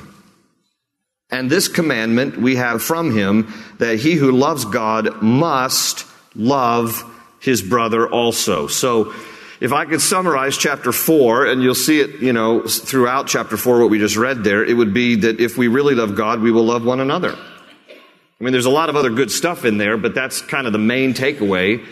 And 1.30 1.49
this 1.49 1.68
commandment 1.68 2.37
we 2.37 2.56
have 2.56 2.82
from 2.82 3.16
him 3.16 3.50
that 3.78 3.99
he 3.99 4.12
who 4.12 4.30
loves 4.30 4.66
God 4.66 5.22
must 5.22 6.04
love 6.34 7.02
his 7.40 7.62
brother 7.62 8.06
also. 8.06 8.66
So, 8.66 9.14
if 9.62 9.73
I 9.73 9.85
could 9.85 10.00
summarize 10.00 10.59
chapter 10.59 10.90
4, 10.90 11.47
and 11.47 11.62
you'll 11.62 11.76
see 11.76 12.00
it, 12.00 12.21
you 12.21 12.33
know, 12.33 12.62
throughout 12.62 13.28
chapter 13.28 13.57
4, 13.57 13.78
what 13.78 13.90
we 13.90 14.00
just 14.00 14.16
read 14.16 14.42
there, 14.42 14.64
it 14.64 14.76
would 14.76 14.92
be 14.92 15.14
that 15.14 15.38
if 15.38 15.57
we 15.57 15.69
really 15.69 15.95
love 15.95 16.16
God, 16.16 16.40
we 16.40 16.50
will 16.50 16.64
love 16.64 16.85
one 16.85 16.99
another. 16.99 17.33
I 17.33 18.45
mean, 18.45 18.50
there's 18.50 18.66
a 18.66 18.71
lot 18.71 18.88
of 18.88 18.97
other 18.97 19.11
good 19.11 19.31
stuff 19.31 19.64
in 19.64 19.78
there, 19.78 19.97
but 19.97 20.16
that's 20.16 20.42
kind 20.42 20.66
of 20.66 20.73
the 20.73 20.81
main 20.81 21.14
takeaway. 21.14 21.87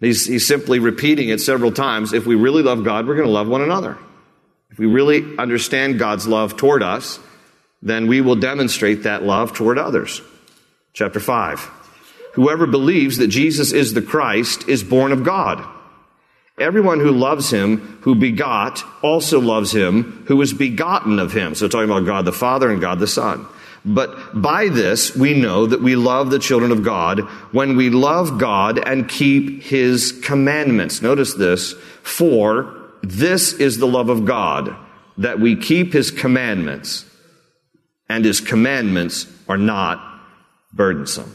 He's, 0.00 0.26
he's 0.26 0.48
simply 0.48 0.80
repeating 0.80 1.28
it 1.28 1.40
several 1.40 1.70
times. 1.70 2.12
If 2.12 2.26
we 2.26 2.34
really 2.34 2.64
love 2.64 2.82
God, 2.82 3.06
we're 3.06 3.14
going 3.14 3.28
to 3.28 3.32
love 3.32 3.46
one 3.46 3.62
another. 3.62 3.96
If 4.70 4.80
we 4.80 4.86
really 4.86 5.38
understand 5.38 6.00
God's 6.00 6.26
love 6.26 6.56
toward 6.56 6.82
us, 6.82 7.20
then 7.82 8.08
we 8.08 8.20
will 8.20 8.34
demonstrate 8.34 9.04
that 9.04 9.22
love 9.22 9.52
toward 9.52 9.78
others. 9.78 10.22
Chapter 10.92 11.20
5. 11.20 11.70
Whoever 12.32 12.66
believes 12.66 13.18
that 13.18 13.28
Jesus 13.28 13.72
is 13.72 13.94
the 13.94 14.02
Christ 14.02 14.68
is 14.68 14.82
born 14.82 15.12
of 15.12 15.22
God. 15.22 15.74
Everyone 16.58 17.00
who 17.00 17.10
loves 17.10 17.50
him, 17.50 17.98
who 18.00 18.14
begot, 18.14 18.82
also 19.02 19.40
loves 19.40 19.74
him 19.74 20.24
who 20.26 20.36
was 20.36 20.54
begotten 20.54 21.18
of 21.18 21.32
him. 21.32 21.54
So 21.54 21.68
talking 21.68 21.90
about 21.90 22.06
God 22.06 22.24
the 22.24 22.32
Father 22.32 22.70
and 22.70 22.80
God 22.80 22.98
the 22.98 23.06
Son. 23.06 23.46
But 23.84 24.40
by 24.40 24.68
this 24.68 25.14
we 25.14 25.38
know 25.38 25.66
that 25.66 25.82
we 25.82 25.96
love 25.96 26.30
the 26.30 26.38
children 26.38 26.72
of 26.72 26.82
God 26.82 27.20
when 27.52 27.76
we 27.76 27.90
love 27.90 28.38
God 28.38 28.78
and 28.84 29.08
keep 29.08 29.62
his 29.62 30.12
commandments. 30.24 31.02
Notice 31.02 31.34
this, 31.34 31.74
for 32.02 32.74
this 33.02 33.52
is 33.52 33.78
the 33.78 33.86
love 33.86 34.08
of 34.08 34.24
God, 34.24 34.74
that 35.18 35.38
we 35.38 35.56
keep 35.56 35.92
his 35.92 36.10
commandments, 36.10 37.04
and 38.08 38.24
his 38.24 38.40
commandments 38.40 39.26
are 39.48 39.56
not 39.56 40.02
burdensome. 40.72 41.32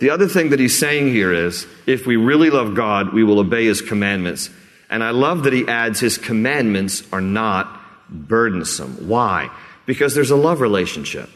The 0.00 0.10
other 0.10 0.28
thing 0.28 0.50
that 0.50 0.58
he's 0.58 0.78
saying 0.78 1.08
here 1.08 1.32
is 1.32 1.66
if 1.86 2.06
we 2.06 2.16
really 2.16 2.50
love 2.50 2.74
God, 2.74 3.12
we 3.12 3.22
will 3.22 3.38
obey 3.38 3.66
his 3.66 3.82
commandments. 3.82 4.50
And 4.88 5.04
I 5.04 5.10
love 5.10 5.44
that 5.44 5.52
he 5.52 5.68
adds 5.68 6.00
his 6.00 6.18
commandments 6.18 7.04
are 7.12 7.20
not 7.20 7.80
burdensome. 8.08 9.08
Why? 9.08 9.50
Because 9.86 10.14
there's 10.14 10.30
a 10.30 10.36
love 10.36 10.60
relationship. 10.60 11.28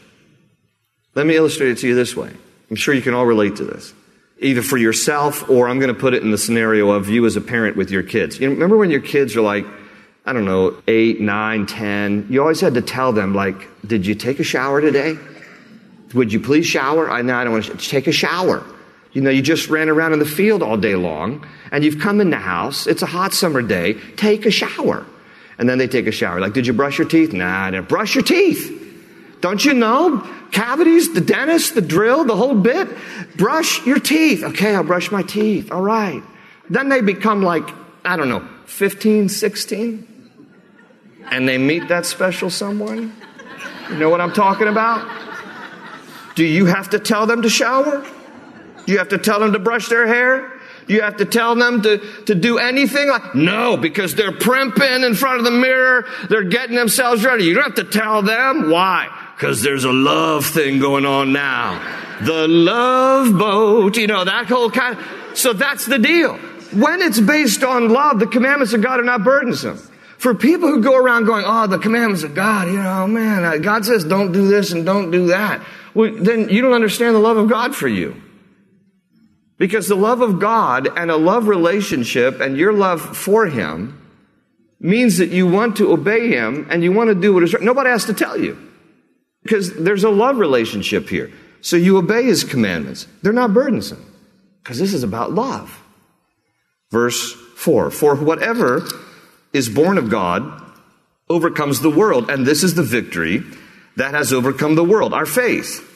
Let 1.13 1.25
me 1.25 1.35
illustrate 1.35 1.69
it 1.69 1.77
to 1.79 1.87
you 1.87 1.95
this 1.95 2.15
way. 2.15 2.31
I'm 2.69 2.75
sure 2.75 2.93
you 2.93 3.01
can 3.01 3.13
all 3.13 3.25
relate 3.25 3.57
to 3.57 3.63
this. 3.63 3.93
Either 4.39 4.61
for 4.61 4.77
yourself 4.77 5.47
or 5.49 5.69
I'm 5.69 5.79
going 5.79 5.93
to 5.93 5.99
put 5.99 6.13
it 6.13 6.23
in 6.23 6.31
the 6.31 6.37
scenario 6.37 6.89
of 6.89 7.07
you 7.07 7.25
as 7.25 7.35
a 7.35 7.41
parent 7.41 7.77
with 7.77 7.91
your 7.91 8.03
kids. 8.03 8.39
You 8.39 8.49
remember 8.49 8.77
when 8.77 8.89
your 8.89 8.99
kids 8.99 9.35
are 9.35 9.41
like, 9.41 9.65
I 10.25 10.33
don't 10.33 10.45
know, 10.45 10.81
eight, 10.87 11.21
nine, 11.21 11.67
ten, 11.67 12.25
you 12.31 12.41
always 12.41 12.59
had 12.59 12.73
to 12.73 12.81
tell 12.81 13.13
them, 13.13 13.35
like, 13.35 13.69
did 13.85 14.07
you 14.07 14.15
take 14.15 14.39
a 14.39 14.43
shower 14.43 14.81
today? 14.81 15.17
Would 16.13 16.31
you 16.31 16.39
please 16.39 16.65
shower? 16.65 17.09
I 17.09 17.21
know 17.21 17.35
I 17.35 17.43
don't 17.43 17.53
want 17.53 17.65
to 17.65 17.77
take 17.77 18.07
a 18.07 18.11
shower. 18.11 18.63
You 19.11 19.21
know, 19.21 19.29
you 19.29 19.41
just 19.41 19.69
ran 19.69 19.89
around 19.89 20.13
in 20.13 20.19
the 20.19 20.25
field 20.25 20.61
all 20.61 20.77
day 20.77 20.95
long 20.95 21.47
and 21.71 21.83
you've 21.83 21.99
come 21.99 22.19
in 22.21 22.29
the 22.29 22.37
house. 22.37 22.85
It's 22.85 23.01
a 23.01 23.05
hot 23.05 23.33
summer 23.33 23.61
day. 23.61 23.93
Take 24.17 24.45
a 24.45 24.51
shower. 24.51 25.05
And 25.57 25.69
then 25.69 25.77
they 25.77 25.87
take 25.87 26.05
a 26.05 26.11
shower. 26.11 26.41
Like, 26.41 26.53
did 26.53 26.67
you 26.67 26.73
brush 26.73 26.97
your 26.97 27.07
teeth? 27.07 27.31
Nah, 27.31 27.67
I 27.67 27.71
didn't. 27.71 27.87
Brush 27.87 28.13
your 28.13 28.23
teeth. 28.25 28.81
Don't 29.39 29.63
you 29.63 29.73
know? 29.73 30.19
Cavities, 30.51 31.13
the 31.13 31.21
dentist, 31.21 31.75
the 31.75 31.81
drill, 31.81 32.25
the 32.25 32.35
whole 32.35 32.55
bit. 32.55 32.89
Brush 33.37 33.85
your 33.85 33.99
teeth. 33.99 34.43
Okay, 34.43 34.75
I'll 34.75 34.83
brush 34.83 35.11
my 35.11 35.23
teeth. 35.23 35.71
All 35.71 35.81
right. 35.81 36.21
Then 36.69 36.89
they 36.89 37.01
become 37.01 37.41
like, 37.41 37.67
I 38.03 38.17
don't 38.17 38.29
know, 38.29 38.45
15, 38.65 39.29
16. 39.29 40.07
And 41.31 41.47
they 41.47 41.57
meet 41.57 41.87
that 41.87 42.05
special 42.05 42.49
someone. 42.49 43.15
You 43.89 43.97
know 43.97 44.09
what 44.09 44.19
I'm 44.19 44.33
talking 44.33 44.67
about? 44.67 45.24
Do 46.35 46.45
you 46.45 46.65
have 46.65 46.89
to 46.91 46.99
tell 46.99 47.25
them 47.25 47.41
to 47.41 47.49
shower? 47.49 48.05
Do 48.85 48.91
you 48.91 48.99
have 48.99 49.09
to 49.09 49.17
tell 49.17 49.39
them 49.39 49.53
to 49.53 49.59
brush 49.59 49.87
their 49.87 50.05
hair? 50.05 50.51
Do 50.87 50.93
you 50.93 51.01
have 51.01 51.17
to 51.17 51.25
tell 51.25 51.55
them 51.55 51.81
to, 51.81 51.97
to 52.25 52.35
do 52.35 52.59
anything? 52.59 53.09
Like, 53.09 53.33
no, 53.33 53.75
because 53.75 54.13
they're 54.13 54.31
primping 54.31 55.03
in 55.03 55.15
front 55.15 55.39
of 55.39 55.45
the 55.45 55.51
mirror. 55.51 56.05
They're 56.29 56.43
getting 56.43 56.75
themselves 56.75 57.25
ready. 57.25 57.45
You 57.45 57.55
don't 57.55 57.63
have 57.63 57.75
to 57.75 57.83
tell 57.85 58.21
them. 58.21 58.69
Why? 58.69 59.09
Because 59.35 59.63
there's 59.63 59.83
a 59.83 59.91
love 59.91 60.45
thing 60.45 60.79
going 60.79 61.05
on 61.05 61.33
now. 61.33 61.81
The 62.21 62.47
love 62.47 63.37
boat, 63.37 63.97
you 63.97 64.07
know, 64.07 64.23
that 64.23 64.45
whole 64.45 64.69
kind 64.69 64.97
of, 64.97 65.37
so 65.37 65.53
that's 65.53 65.85
the 65.85 65.97
deal. 65.97 66.37
When 66.71 67.01
it's 67.01 67.19
based 67.19 67.63
on 67.63 67.89
love, 67.89 68.19
the 68.19 68.27
commandments 68.27 68.73
of 68.73 68.81
God 68.81 68.99
are 68.99 69.03
not 69.03 69.23
burdensome. 69.23 69.77
For 70.17 70.33
people 70.33 70.69
who 70.69 70.81
go 70.81 70.95
around 70.97 71.25
going, 71.25 71.43
oh, 71.45 71.67
the 71.67 71.77
commandments 71.77 72.23
of 72.23 72.33
God, 72.33 72.67
you 72.67 72.81
know, 72.81 73.07
man, 73.07 73.43
uh, 73.43 73.57
God 73.57 73.85
says 73.85 74.03
don't 74.03 74.31
do 74.31 74.47
this 74.47 74.71
and 74.71 74.85
don't 74.85 75.11
do 75.11 75.27
that. 75.27 75.65
Well, 75.95 76.13
then 76.13 76.49
you 76.49 76.61
don't 76.61 76.73
understand 76.73 77.15
the 77.15 77.19
love 77.19 77.37
of 77.37 77.49
God 77.49 77.73
for 77.75 77.87
you. 77.87 78.21
Because 79.57 79.87
the 79.87 79.95
love 79.95 80.21
of 80.21 80.39
God 80.39 80.89
and 80.97 81.09
a 81.09 81.15
love 81.15 81.47
relationship 81.47 82.41
and 82.41 82.57
your 82.57 82.73
love 82.73 83.17
for 83.17 83.45
Him 83.45 84.01
means 84.79 85.17
that 85.17 85.29
you 85.29 85.47
want 85.47 85.77
to 85.77 85.91
obey 85.91 86.27
Him 86.27 86.67
and 86.69 86.83
you 86.83 86.91
want 86.91 87.07
to 87.07 87.15
do 87.15 87.33
what 87.33 87.43
is 87.43 87.53
right. 87.53 87.63
Nobody 87.63 87.89
has 87.89 88.05
to 88.05 88.13
tell 88.13 88.37
you. 88.37 88.57
Because 89.41 89.73
there's 89.73 90.03
a 90.03 90.09
love 90.09 90.37
relationship 90.37 91.07
here. 91.07 91.31
So 91.61 91.77
you 91.77 91.97
obey 91.97 92.23
His 92.23 92.43
commandments. 92.43 93.07
They're 93.21 93.31
not 93.31 93.53
burdensome. 93.53 94.13
Because 94.61 94.79
this 94.79 94.93
is 94.93 95.03
about 95.03 95.31
love. 95.31 95.81
Verse 96.91 97.31
4 97.55 97.91
For 97.91 98.15
whatever 98.15 98.85
is 99.53 99.69
born 99.69 99.97
of 99.97 100.09
God 100.09 100.61
overcomes 101.29 101.79
the 101.79 101.89
world. 101.89 102.29
And 102.29 102.45
this 102.45 102.63
is 102.63 102.75
the 102.75 102.83
victory 102.83 103.43
that 103.95 104.13
has 104.13 104.33
overcome 104.33 104.75
the 104.75 104.83
world, 104.83 105.13
our 105.13 105.25
faith. 105.25 105.91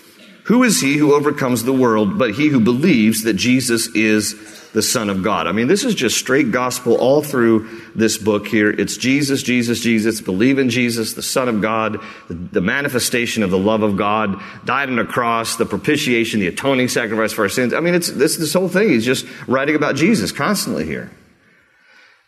Who 0.50 0.64
is 0.64 0.82
he 0.82 0.98
who 0.98 1.14
overcomes 1.14 1.64
the 1.64 1.74
world 1.74 2.18
but 2.18 2.32
he 2.34 2.48
who 2.48 2.60
believes 2.60 3.22
that 3.22 3.36
Jesus 3.36 3.88
is 3.90 4.34
the 4.72 4.82
Son 4.82 5.08
of 5.08 5.22
God? 5.22 5.46
I 5.46 5.52
mean, 5.52 5.68
this 5.68 5.84
is 5.84 5.94
just 5.94 6.18
straight 6.18 6.52
gospel 6.52 6.96
all 6.96 7.22
through 7.22 7.70
this 7.94 8.18
book 8.18 8.48
here. 8.48 8.72
It's 8.72 8.98
Jesus, 8.98 9.44
Jesus, 9.44 9.80
Jesus. 9.80 10.22
Believe 10.22 10.58
in 10.58 10.72
Jesus, 10.72 11.14
the 11.14 11.22
Son 11.22 11.48
of 11.50 11.62
God, 11.62 12.00
the, 12.30 12.62
manifestation 12.62 13.44
of 13.44 13.52
the 13.52 13.60
love 13.60 13.84
of 13.84 13.96
God, 13.96 14.42
died 14.66 14.90
on 14.90 14.98
a 14.98 15.06
cross, 15.06 15.56
the 15.56 15.68
propitiation, 15.68 16.40
the 16.40 16.48
atoning 16.48 16.88
sacrifice 16.88 17.32
for 17.32 17.44
our 17.44 17.50
sins. 17.50 17.72
I 17.72 17.80
mean, 17.80 17.94
it's 17.94 18.10
this, 18.10 18.38
this 18.38 18.54
whole 18.54 18.70
thing. 18.70 18.90
He's 18.90 19.06
just 19.06 19.28
writing 19.48 19.76
about 19.76 19.98
Jesus 19.98 20.32
constantly 20.32 20.86
here. 20.86 21.12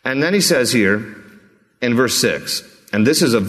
And 0.04 0.22
then 0.22 0.32
he 0.32 0.40
says 0.40 0.72
here 0.72 1.16
in 1.80 1.94
verse 1.96 2.20
6, 2.20 2.62
and 2.92 3.04
this 3.04 3.20
is 3.20 3.34
a 3.34 3.40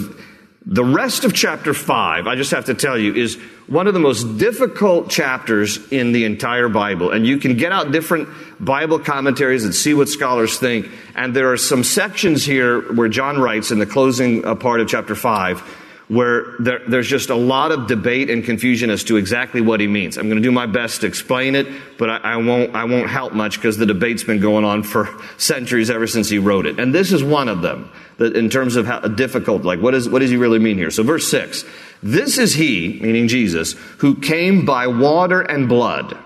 the 0.65 0.83
rest 0.83 1.25
of 1.25 1.33
chapter 1.33 1.73
5, 1.73 2.25
I 2.25 2.35
just 2.35 2.51
have 2.51 2.65
to 2.65 2.73
tell 2.73 2.97
you, 2.97 3.13
is 3.13 3.35
one 3.67 3.87
of 3.87 3.93
the 3.93 3.99
most 3.99 4.37
difficult 4.37 5.09
chapters 5.09 5.91
in 5.91 6.13
the 6.13 6.23
entire 6.25 6.69
Bible. 6.69 7.11
And 7.11 7.25
you 7.25 7.37
can 7.37 7.57
get 7.57 7.71
out 7.71 7.91
different 7.91 8.29
Bible 8.59 8.99
commentaries 8.99 9.65
and 9.65 9.75
see 9.75 9.93
what 9.93 10.07
scholars 10.07 10.57
think. 10.57 10.89
And 11.15 11.35
there 11.35 11.51
are 11.51 11.57
some 11.57 11.83
sections 11.83 12.45
here 12.45 12.81
where 12.93 13.09
John 13.09 13.39
writes 13.39 13.71
in 13.71 13.79
the 13.79 13.85
closing 13.85 14.45
uh, 14.45 14.55
part 14.55 14.79
of 14.79 14.87
chapter 14.87 15.15
5 15.15 15.82
where 16.13 16.55
there, 16.59 16.79
there's 16.87 17.07
just 17.07 17.29
a 17.29 17.35
lot 17.35 17.71
of 17.71 17.87
debate 17.87 18.29
and 18.29 18.43
confusion 18.43 18.89
as 18.89 19.03
to 19.05 19.17
exactly 19.17 19.61
what 19.61 19.79
he 19.79 19.87
means. 19.87 20.17
I'm 20.17 20.27
going 20.27 20.41
to 20.41 20.47
do 20.47 20.51
my 20.51 20.65
best 20.65 21.01
to 21.01 21.07
explain 21.07 21.55
it, 21.55 21.67
but 21.97 22.09
I, 22.09 22.17
I 22.17 22.37
won't, 22.37 22.75
I 22.75 22.83
won't 22.83 23.09
help 23.09 23.33
much 23.33 23.57
because 23.57 23.77
the 23.77 23.85
debate's 23.85 24.23
been 24.23 24.39
going 24.39 24.63
on 24.63 24.83
for 24.83 25.09
centuries 25.37 25.89
ever 25.89 26.05
since 26.07 26.29
he 26.29 26.37
wrote 26.37 26.65
it. 26.65 26.79
And 26.79 26.93
this 26.93 27.11
is 27.11 27.23
one 27.23 27.49
of 27.49 27.61
them 27.61 27.91
that 28.17 28.35
in 28.35 28.49
terms 28.49 28.75
of 28.75 28.85
how 28.85 28.99
difficult, 28.99 29.63
like 29.63 29.79
what, 29.79 29.93
is, 29.95 30.07
what 30.07 30.19
does 30.19 30.29
he 30.29 30.37
really 30.37 30.59
mean 30.59 30.77
here? 30.77 30.91
So 30.91 31.03
verse 31.03 31.29
six, 31.29 31.65
this 32.03 32.37
is 32.37 32.53
he, 32.53 32.99
meaning 33.01 33.27
Jesus, 33.27 33.73
who 33.97 34.19
came 34.19 34.65
by 34.65 34.87
water 34.87 35.41
and 35.41 35.67
blood. 35.67 36.17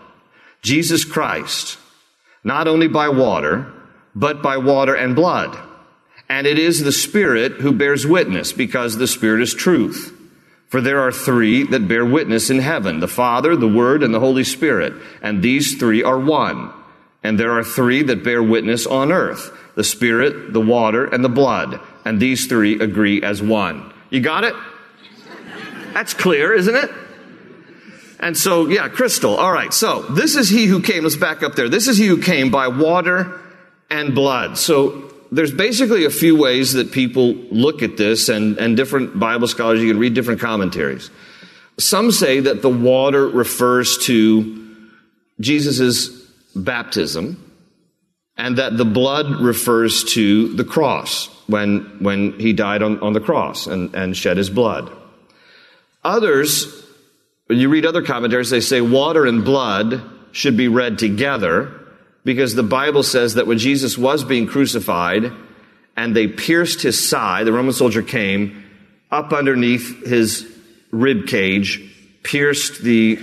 Jesus 0.62 1.06
Christ, 1.06 1.78
not 2.44 2.68
only 2.68 2.88
by 2.88 3.10
water, 3.10 3.72
but 4.16 4.42
by 4.42 4.58
water 4.58 4.96
and 4.96 5.16
blood. 5.16 5.58
And 6.30 6.46
it 6.46 6.60
is 6.60 6.84
the 6.84 6.92
Spirit 6.92 7.54
who 7.54 7.72
bears 7.72 8.06
witness, 8.06 8.52
because 8.52 8.98
the 8.98 9.08
Spirit 9.08 9.42
is 9.42 9.54
truth. 9.54 10.14
For 10.68 10.82
there 10.82 11.00
are 11.00 11.12
three 11.12 11.64
that 11.64 11.88
bear 11.88 12.06
witness 12.06 12.50
in 12.50 12.60
heaven 12.60 13.00
the 13.00 13.08
Father, 13.08 13.56
the 13.56 13.70
Word, 13.70 14.04
and 14.04 14.14
the 14.14 14.20
Holy 14.20 14.44
Spirit. 14.44 14.94
And 15.22 15.42
these 15.42 15.78
three 15.78 16.04
are 16.04 16.20
one. 16.20 16.72
And 17.24 17.40
there 17.40 17.58
are 17.58 17.64
three 17.64 18.04
that 18.04 18.24
bear 18.24 18.44
witness 18.44 18.86
on 18.86 19.12
earth 19.12 19.52
the 19.76 19.84
Spirit, 19.84 20.54
the 20.54 20.62
water, 20.62 21.06
and 21.06 21.24
the 21.24 21.30
blood. 21.30 21.80
And 22.04 22.20
these 22.20 22.48
three 22.48 22.80
agree 22.80 23.22
as 23.22 23.42
one. 23.42 23.94
You 24.10 24.22
got 24.22 24.44
it? 24.44 24.56
That's 25.94 26.14
clear, 26.14 26.54
isn't 26.54 26.76
it? 26.76 26.90
And 28.20 28.36
so, 28.36 28.68
yeah, 28.68 28.90
crystal. 28.90 29.36
All 29.36 29.52
right. 29.52 29.72
So 29.74 30.02
this 30.02 30.36
is 30.36 30.50
he 30.50 30.66
who 30.66 30.82
came. 30.82 31.04
Let's 31.04 31.16
back 31.16 31.44
up 31.44 31.56
there. 31.56 31.70
This 31.70 31.88
is 31.88 31.98
he 31.98 32.08
who 32.08 32.22
came 32.22 32.50
by 32.50 32.68
water 32.68 33.40
and 33.90 34.16
blood. 34.16 34.58
So 34.58 35.14
there's 35.32 35.54
basically 35.54 36.06
a 36.06 36.10
few 36.10 36.36
ways 36.38 36.74
that 36.74 36.92
people 36.92 37.34
look 37.52 37.82
at 37.84 37.98
this, 37.98 38.30
and, 38.30 38.58
and 38.58 38.78
different 38.78 39.20
Bible 39.20 39.48
scholars, 39.48 39.82
you 39.82 39.90
can 39.90 40.00
read 40.00 40.14
different 40.14 40.40
commentaries. 40.40 41.10
Some 41.78 42.12
say 42.12 42.40
that 42.42 42.62
the 42.62 42.70
water 42.70 43.28
refers 43.28 43.98
to 44.06 44.76
Jesus' 45.40 46.10
baptism, 46.56 47.44
and 48.38 48.58
that 48.58 48.78
the 48.78 48.86
blood 48.86 49.42
refers 49.42 50.04
to 50.04 50.54
the 50.54 50.64
cross 50.64 51.28
when, 51.48 51.98
when 52.00 52.40
he 52.40 52.54
died 52.54 52.84
on, 52.84 53.00
on 53.00 53.14
the 53.14 53.20
cross 53.20 53.68
and, 53.68 53.94
and 53.96 54.16
shed 54.16 54.38
his 54.38 54.50
blood. 54.50 54.92
Others, 56.04 56.86
when 57.48 57.58
you 57.58 57.70
read 57.70 57.86
other 57.86 58.04
commentaries, 58.04 58.50
they 58.50 58.62
say 58.62 58.82
water 58.82 59.26
and 59.26 59.44
blood 59.44 60.02
should 60.32 60.56
be 60.56 60.68
read 60.68 61.00
together 61.00 61.77
because 62.28 62.56
the 62.56 62.62
Bible 62.62 63.04
says 63.04 63.36
that 63.36 63.48
when 63.48 63.58
Jesus 63.58 63.98
was 63.98 64.26
being 64.26 64.48
crucified 64.48 65.32
and 65.96 66.14
they 66.14 66.28
pierced 66.28 66.82
his 66.82 67.10
side, 67.10 67.48
the 67.48 67.54
Roman 67.54 67.72
soldier 67.72 68.02
came 68.02 68.66
up 69.10 69.32
underneath 69.32 70.06
his 70.06 70.46
rib 70.92 71.28
cage, 71.28 71.82
pierced 72.24 72.82
the 72.82 73.18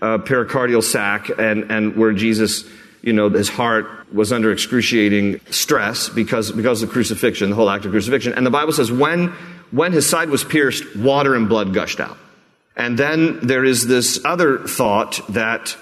uh, 0.00 0.16
pericardial 0.16 0.82
sac, 0.82 1.28
and, 1.38 1.70
and 1.70 1.94
where 1.94 2.14
Jesus, 2.14 2.64
you 3.02 3.12
know, 3.12 3.28
his 3.28 3.50
heart 3.50 4.10
was 4.14 4.32
under 4.32 4.50
excruciating 4.50 5.42
stress 5.50 6.08
because, 6.08 6.50
because 6.50 6.82
of 6.82 6.88
crucifixion, 6.88 7.50
the 7.50 7.56
whole 7.56 7.68
act 7.68 7.84
of 7.84 7.90
crucifixion. 7.90 8.32
And 8.32 8.46
the 8.46 8.50
Bible 8.50 8.72
says 8.72 8.90
when, 8.90 9.28
when 9.72 9.92
his 9.92 10.08
side 10.08 10.30
was 10.30 10.42
pierced, 10.42 10.96
water 10.96 11.34
and 11.34 11.50
blood 11.50 11.74
gushed 11.74 12.00
out. 12.00 12.16
And 12.78 12.98
then 12.98 13.46
there 13.46 13.66
is 13.66 13.86
this 13.86 14.24
other 14.24 14.60
thought 14.60 15.20
that 15.34 15.76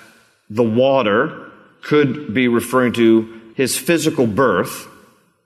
the 0.51 0.65
water 0.65 1.46
could 1.87 2.35
be 2.35 2.49
referring 2.49 2.93
to 2.93 3.53
his 3.55 3.79
physical 3.79 4.27
birth, 4.27 4.89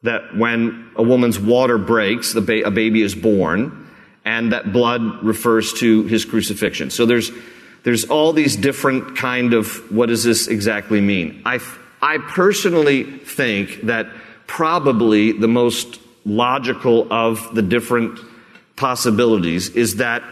that 0.02 0.34
when 0.34 0.90
a 0.96 1.02
woman's 1.02 1.38
water 1.38 1.76
breaks, 1.76 2.32
ba- 2.32 2.66
a 2.66 2.70
baby 2.70 3.02
is 3.02 3.14
born, 3.14 3.86
and 4.24 4.52
that 4.52 4.72
blood 4.72 5.22
refers 5.22 5.74
to 5.74 6.04
his 6.04 6.24
crucifixion. 6.24 6.88
So 6.88 7.04
there's, 7.04 7.30
there's 7.84 8.06
all 8.06 8.32
these 8.32 8.56
different 8.56 9.18
kind 9.18 9.52
of 9.52 9.92
what 9.92 10.06
does 10.06 10.24
this 10.24 10.48
exactly 10.48 11.02
mean? 11.02 11.42
I, 11.44 11.60
I 12.00 12.16
personally 12.16 13.04
think 13.04 13.82
that 13.82 14.06
probably 14.46 15.32
the 15.32 15.48
most 15.48 16.00
logical 16.24 17.06
of 17.12 17.54
the 17.54 17.62
different 17.62 18.18
possibilities 18.76 19.68
is 19.68 19.96
that 19.96 20.22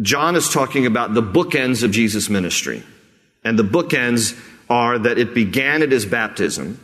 John 0.00 0.34
is 0.34 0.48
talking 0.48 0.86
about 0.86 1.12
the 1.12 1.22
bookends 1.22 1.82
of 1.82 1.90
Jesus' 1.90 2.30
ministry. 2.30 2.82
And 3.44 3.58
the 3.58 3.64
bookends 3.64 4.34
are 4.68 4.98
that 4.98 5.18
it 5.18 5.34
began 5.34 5.82
at 5.82 5.92
his 5.92 6.06
baptism, 6.06 6.80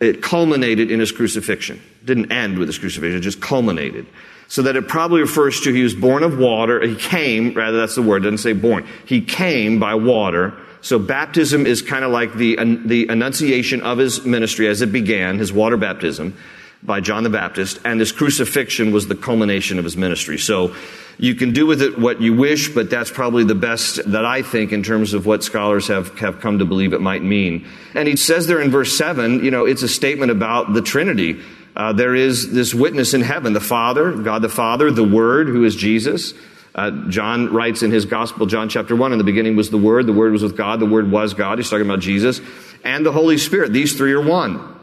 it 0.00 0.22
culminated 0.22 0.90
in 0.90 1.00
his 1.00 1.12
crucifixion. 1.12 1.80
It 2.02 2.06
didn't 2.06 2.32
end 2.32 2.58
with 2.58 2.68
his 2.68 2.78
crucifixion, 2.78 3.18
it 3.18 3.22
just 3.22 3.40
culminated. 3.40 4.06
So 4.48 4.62
that 4.62 4.76
it 4.76 4.86
probably 4.86 5.22
refers 5.22 5.60
to 5.62 5.72
he 5.72 5.82
was 5.82 5.94
born 5.94 6.22
of 6.22 6.38
water, 6.38 6.86
he 6.86 6.94
came, 6.94 7.54
rather 7.54 7.78
that's 7.78 7.94
the 7.94 8.02
word, 8.02 8.24
doesn't 8.24 8.38
say 8.38 8.52
born. 8.52 8.86
He 9.06 9.22
came 9.22 9.78
by 9.78 9.94
water. 9.94 10.54
So 10.82 10.98
baptism 10.98 11.64
is 11.64 11.80
kind 11.80 12.04
of 12.04 12.10
like 12.10 12.34
the, 12.34 12.56
the 12.84 13.06
annunciation 13.08 13.82
of 13.82 13.98
his 13.98 14.24
ministry 14.26 14.68
as 14.68 14.82
it 14.82 14.92
began, 14.92 15.38
his 15.38 15.52
water 15.52 15.76
baptism 15.76 16.36
by 16.82 17.00
John 17.00 17.22
the 17.22 17.30
Baptist, 17.30 17.78
and 17.84 18.00
his 18.00 18.12
crucifixion 18.12 18.92
was 18.92 19.06
the 19.06 19.14
culmination 19.14 19.78
of 19.78 19.84
his 19.84 19.96
ministry. 19.96 20.38
So 20.38 20.74
you 21.22 21.36
can 21.36 21.52
do 21.52 21.66
with 21.66 21.80
it 21.82 21.96
what 22.00 22.20
you 22.20 22.34
wish, 22.34 22.74
but 22.74 22.90
that's 22.90 23.08
probably 23.08 23.44
the 23.44 23.54
best 23.54 24.10
that 24.10 24.24
I 24.24 24.42
think 24.42 24.72
in 24.72 24.82
terms 24.82 25.14
of 25.14 25.24
what 25.24 25.44
scholars 25.44 25.86
have, 25.86 26.18
have 26.18 26.40
come 26.40 26.58
to 26.58 26.64
believe 26.64 26.92
it 26.92 27.00
might 27.00 27.22
mean. 27.22 27.64
And 27.94 28.08
he 28.08 28.16
says 28.16 28.48
there 28.48 28.60
in 28.60 28.72
verse 28.72 28.98
7, 28.98 29.44
you 29.44 29.52
know, 29.52 29.64
it's 29.64 29.84
a 29.84 29.88
statement 29.88 30.32
about 30.32 30.72
the 30.72 30.82
Trinity. 30.82 31.40
Uh, 31.76 31.92
there 31.92 32.16
is 32.16 32.52
this 32.52 32.74
witness 32.74 33.14
in 33.14 33.20
heaven, 33.20 33.52
the 33.52 33.60
Father, 33.60 34.10
God 34.10 34.42
the 34.42 34.48
Father, 34.48 34.90
the 34.90 35.04
Word, 35.04 35.46
who 35.46 35.62
is 35.62 35.76
Jesus. 35.76 36.34
Uh, 36.74 36.90
John 37.08 37.52
writes 37.52 37.84
in 37.84 37.92
his 37.92 38.04
Gospel, 38.04 38.46
John 38.46 38.68
chapter 38.68 38.96
1, 38.96 39.12
in 39.12 39.18
the 39.18 39.24
beginning 39.24 39.54
was 39.54 39.70
the 39.70 39.78
Word, 39.78 40.06
the 40.08 40.12
Word 40.12 40.32
was 40.32 40.42
with 40.42 40.56
God, 40.56 40.80
the 40.80 40.86
Word 40.86 41.08
was 41.08 41.34
God. 41.34 41.56
He's 41.56 41.70
talking 41.70 41.86
about 41.86 42.00
Jesus. 42.00 42.40
And 42.82 43.06
the 43.06 43.12
Holy 43.12 43.38
Spirit. 43.38 43.72
These 43.72 43.96
three 43.96 44.12
are 44.12 44.20
one. 44.20 44.76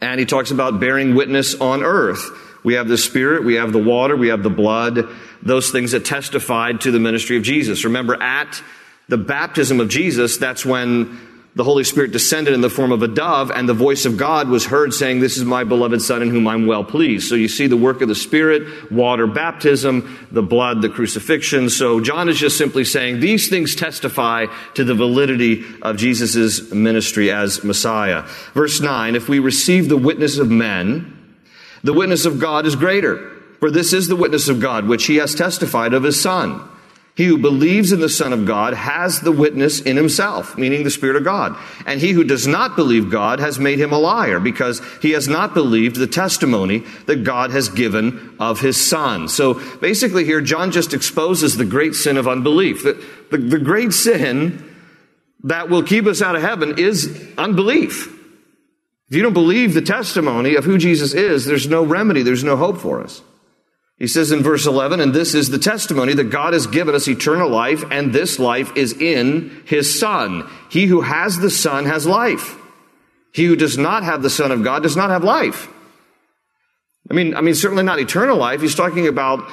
And 0.00 0.18
he 0.18 0.24
talks 0.24 0.50
about 0.50 0.80
bearing 0.80 1.14
witness 1.14 1.54
on 1.54 1.82
earth. 1.82 2.30
We 2.64 2.74
have 2.74 2.88
the 2.88 2.98
Spirit, 2.98 3.44
we 3.44 3.54
have 3.54 3.72
the 3.72 3.82
water, 3.82 4.16
we 4.16 4.28
have 4.28 4.42
the 4.42 4.50
blood, 4.50 5.08
those 5.42 5.70
things 5.70 5.92
that 5.92 6.04
testified 6.04 6.80
to 6.80 6.90
the 6.90 6.98
ministry 6.98 7.36
of 7.36 7.42
Jesus. 7.42 7.84
Remember, 7.84 8.20
at 8.20 8.60
the 9.08 9.18
baptism 9.18 9.80
of 9.80 9.88
Jesus, 9.88 10.38
that's 10.38 10.64
when 10.64 11.20
the 11.56 11.62
Holy 11.62 11.84
Spirit 11.84 12.10
descended 12.10 12.52
in 12.52 12.62
the 12.62 12.70
form 12.70 12.90
of 12.90 13.02
a 13.02 13.08
dove, 13.08 13.52
and 13.52 13.68
the 13.68 13.74
voice 13.74 14.06
of 14.06 14.16
God 14.16 14.48
was 14.48 14.66
heard 14.66 14.92
saying, 14.92 15.20
This 15.20 15.36
is 15.36 15.44
my 15.44 15.62
beloved 15.62 16.02
Son 16.02 16.20
in 16.20 16.30
whom 16.30 16.48
I'm 16.48 16.66
well 16.66 16.82
pleased. 16.82 17.28
So 17.28 17.36
you 17.36 17.46
see 17.46 17.68
the 17.68 17.76
work 17.76 18.00
of 18.00 18.08
the 18.08 18.14
Spirit, 18.14 18.90
water 18.90 19.28
baptism, 19.28 20.26
the 20.32 20.42
blood, 20.42 20.82
the 20.82 20.88
crucifixion. 20.88 21.70
So 21.70 22.00
John 22.00 22.28
is 22.28 22.38
just 22.38 22.58
simply 22.58 22.84
saying 22.84 23.20
these 23.20 23.48
things 23.48 23.76
testify 23.76 24.46
to 24.74 24.82
the 24.82 24.94
validity 24.94 25.64
of 25.82 25.96
Jesus' 25.96 26.72
ministry 26.72 27.30
as 27.30 27.62
Messiah. 27.62 28.22
Verse 28.54 28.80
9 28.80 29.14
If 29.14 29.28
we 29.28 29.38
receive 29.38 29.88
the 29.88 29.96
witness 29.96 30.38
of 30.38 30.50
men, 30.50 31.13
the 31.84 31.92
witness 31.92 32.24
of 32.24 32.40
God 32.40 32.66
is 32.66 32.74
greater. 32.74 33.30
For 33.60 33.70
this 33.70 33.92
is 33.92 34.08
the 34.08 34.16
witness 34.16 34.48
of 34.48 34.60
God, 34.60 34.86
which 34.86 35.06
he 35.06 35.16
has 35.16 35.34
testified 35.34 35.94
of 35.94 36.02
his 36.02 36.20
Son. 36.20 36.68
He 37.16 37.26
who 37.26 37.38
believes 37.38 37.92
in 37.92 38.00
the 38.00 38.08
Son 38.08 38.32
of 38.32 38.44
God 38.44 38.74
has 38.74 39.20
the 39.20 39.30
witness 39.30 39.80
in 39.80 39.96
himself, 39.96 40.58
meaning 40.58 40.82
the 40.82 40.90
Spirit 40.90 41.14
of 41.14 41.22
God. 41.22 41.56
And 41.86 42.00
he 42.00 42.10
who 42.10 42.24
does 42.24 42.46
not 42.46 42.74
believe 42.74 43.08
God 43.08 43.38
has 43.38 43.58
made 43.58 43.78
him 43.78 43.92
a 43.92 43.98
liar 43.98 44.40
because 44.40 44.82
he 45.00 45.12
has 45.12 45.28
not 45.28 45.54
believed 45.54 45.94
the 45.94 46.08
testimony 46.08 46.80
that 47.06 47.22
God 47.22 47.52
has 47.52 47.68
given 47.68 48.34
of 48.40 48.60
his 48.60 48.76
Son. 48.78 49.28
So 49.28 49.54
basically, 49.78 50.24
here, 50.24 50.40
John 50.40 50.72
just 50.72 50.92
exposes 50.92 51.56
the 51.56 51.64
great 51.64 51.94
sin 51.94 52.16
of 52.16 52.26
unbelief. 52.26 52.82
The, 52.82 53.00
the, 53.30 53.38
the 53.38 53.58
great 53.60 53.92
sin 53.92 54.74
that 55.44 55.68
will 55.68 55.84
keep 55.84 56.06
us 56.06 56.20
out 56.20 56.34
of 56.34 56.42
heaven 56.42 56.78
is 56.78 57.32
unbelief. 57.38 58.13
If 59.08 59.16
you 59.16 59.22
don't 59.22 59.34
believe 59.34 59.74
the 59.74 59.82
testimony 59.82 60.54
of 60.54 60.64
who 60.64 60.78
Jesus 60.78 61.14
is, 61.14 61.44
there's 61.44 61.68
no 61.68 61.84
remedy, 61.84 62.22
there's 62.22 62.44
no 62.44 62.56
hope 62.56 62.78
for 62.78 63.02
us. 63.02 63.22
He 63.98 64.06
says 64.08 64.32
in 64.32 64.42
verse 64.42 64.66
11, 64.66 65.00
and 65.00 65.14
this 65.14 65.34
is 65.34 65.50
the 65.50 65.58
testimony 65.58 66.14
that 66.14 66.24
God 66.24 66.52
has 66.52 66.66
given 66.66 66.94
us 66.94 67.06
eternal 67.06 67.48
life, 67.48 67.84
and 67.90 68.12
this 68.12 68.38
life 68.38 68.76
is 68.76 68.92
in 68.92 69.62
his 69.66 69.98
Son. 69.98 70.48
He 70.68 70.86
who 70.86 71.02
has 71.02 71.38
the 71.38 71.50
Son 71.50 71.84
has 71.84 72.06
life. 72.06 72.56
He 73.32 73.44
who 73.44 73.56
does 73.56 73.78
not 73.78 74.02
have 74.02 74.22
the 74.22 74.30
Son 74.30 74.50
of 74.50 74.64
God 74.64 74.82
does 74.82 74.96
not 74.96 75.10
have 75.10 75.22
life. 75.22 75.68
I 77.10 77.14
mean, 77.14 77.36
I 77.36 77.40
mean, 77.40 77.54
certainly 77.54 77.84
not 77.84 78.00
eternal 78.00 78.36
life. 78.36 78.62
He's 78.62 78.74
talking 78.74 79.06
about 79.06 79.48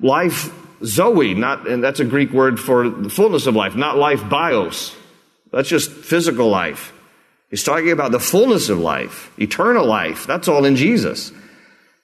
life 0.00 0.50
zoe, 0.84 1.34
not, 1.34 1.68
and 1.68 1.82
that's 1.82 2.00
a 2.00 2.04
Greek 2.04 2.30
word 2.32 2.58
for 2.58 2.88
the 2.88 3.10
fullness 3.10 3.46
of 3.46 3.54
life, 3.54 3.74
not 3.74 3.98
life 3.98 4.28
bios. 4.28 4.94
That's 5.50 5.68
just 5.68 5.90
physical 5.90 6.48
life. 6.48 6.92
He's 7.52 7.62
talking 7.62 7.90
about 7.90 8.12
the 8.12 8.18
fullness 8.18 8.70
of 8.70 8.78
life, 8.78 9.30
eternal 9.38 9.84
life. 9.84 10.26
That's 10.26 10.48
all 10.48 10.64
in 10.64 10.74
Jesus. 10.74 11.30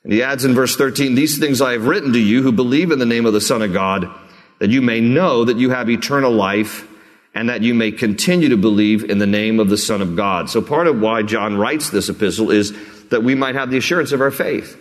And 0.04 0.12
he 0.12 0.22
adds 0.22 0.44
in 0.44 0.54
verse 0.54 0.76
13, 0.76 1.14
These 1.14 1.38
things 1.38 1.62
I 1.62 1.72
have 1.72 1.86
written 1.86 2.12
to 2.12 2.18
you 2.18 2.42
who 2.42 2.52
believe 2.52 2.90
in 2.90 2.98
the 2.98 3.06
name 3.06 3.24
of 3.24 3.32
the 3.32 3.40
Son 3.40 3.62
of 3.62 3.72
God, 3.72 4.10
that 4.58 4.68
you 4.68 4.82
may 4.82 5.00
know 5.00 5.46
that 5.46 5.56
you 5.56 5.70
have 5.70 5.88
eternal 5.88 6.30
life 6.30 6.86
and 7.34 7.48
that 7.48 7.62
you 7.62 7.72
may 7.72 7.92
continue 7.92 8.50
to 8.50 8.58
believe 8.58 9.04
in 9.04 9.16
the 9.16 9.26
name 9.26 9.58
of 9.58 9.70
the 9.70 9.78
Son 9.78 10.02
of 10.02 10.16
God. 10.16 10.50
So 10.50 10.60
part 10.60 10.86
of 10.86 11.00
why 11.00 11.22
John 11.22 11.56
writes 11.56 11.88
this 11.88 12.10
epistle 12.10 12.50
is 12.50 12.74
that 13.08 13.22
we 13.22 13.34
might 13.34 13.54
have 13.54 13.70
the 13.70 13.78
assurance 13.78 14.12
of 14.12 14.20
our 14.20 14.30
faith. 14.30 14.78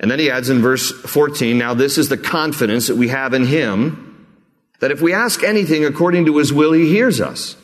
And 0.00 0.10
then 0.10 0.18
he 0.18 0.32
adds 0.32 0.50
in 0.50 0.62
verse 0.62 0.90
14, 0.90 1.56
Now 1.56 1.74
this 1.74 1.96
is 1.96 2.08
the 2.08 2.18
confidence 2.18 2.88
that 2.88 2.96
we 2.96 3.06
have 3.06 3.34
in 3.34 3.46
him, 3.46 4.26
that 4.80 4.90
if 4.90 5.00
we 5.00 5.14
ask 5.14 5.44
anything 5.44 5.84
according 5.84 6.26
to 6.26 6.38
his 6.38 6.52
will, 6.52 6.72
he 6.72 6.88
hears 6.88 7.20
us. 7.20 7.54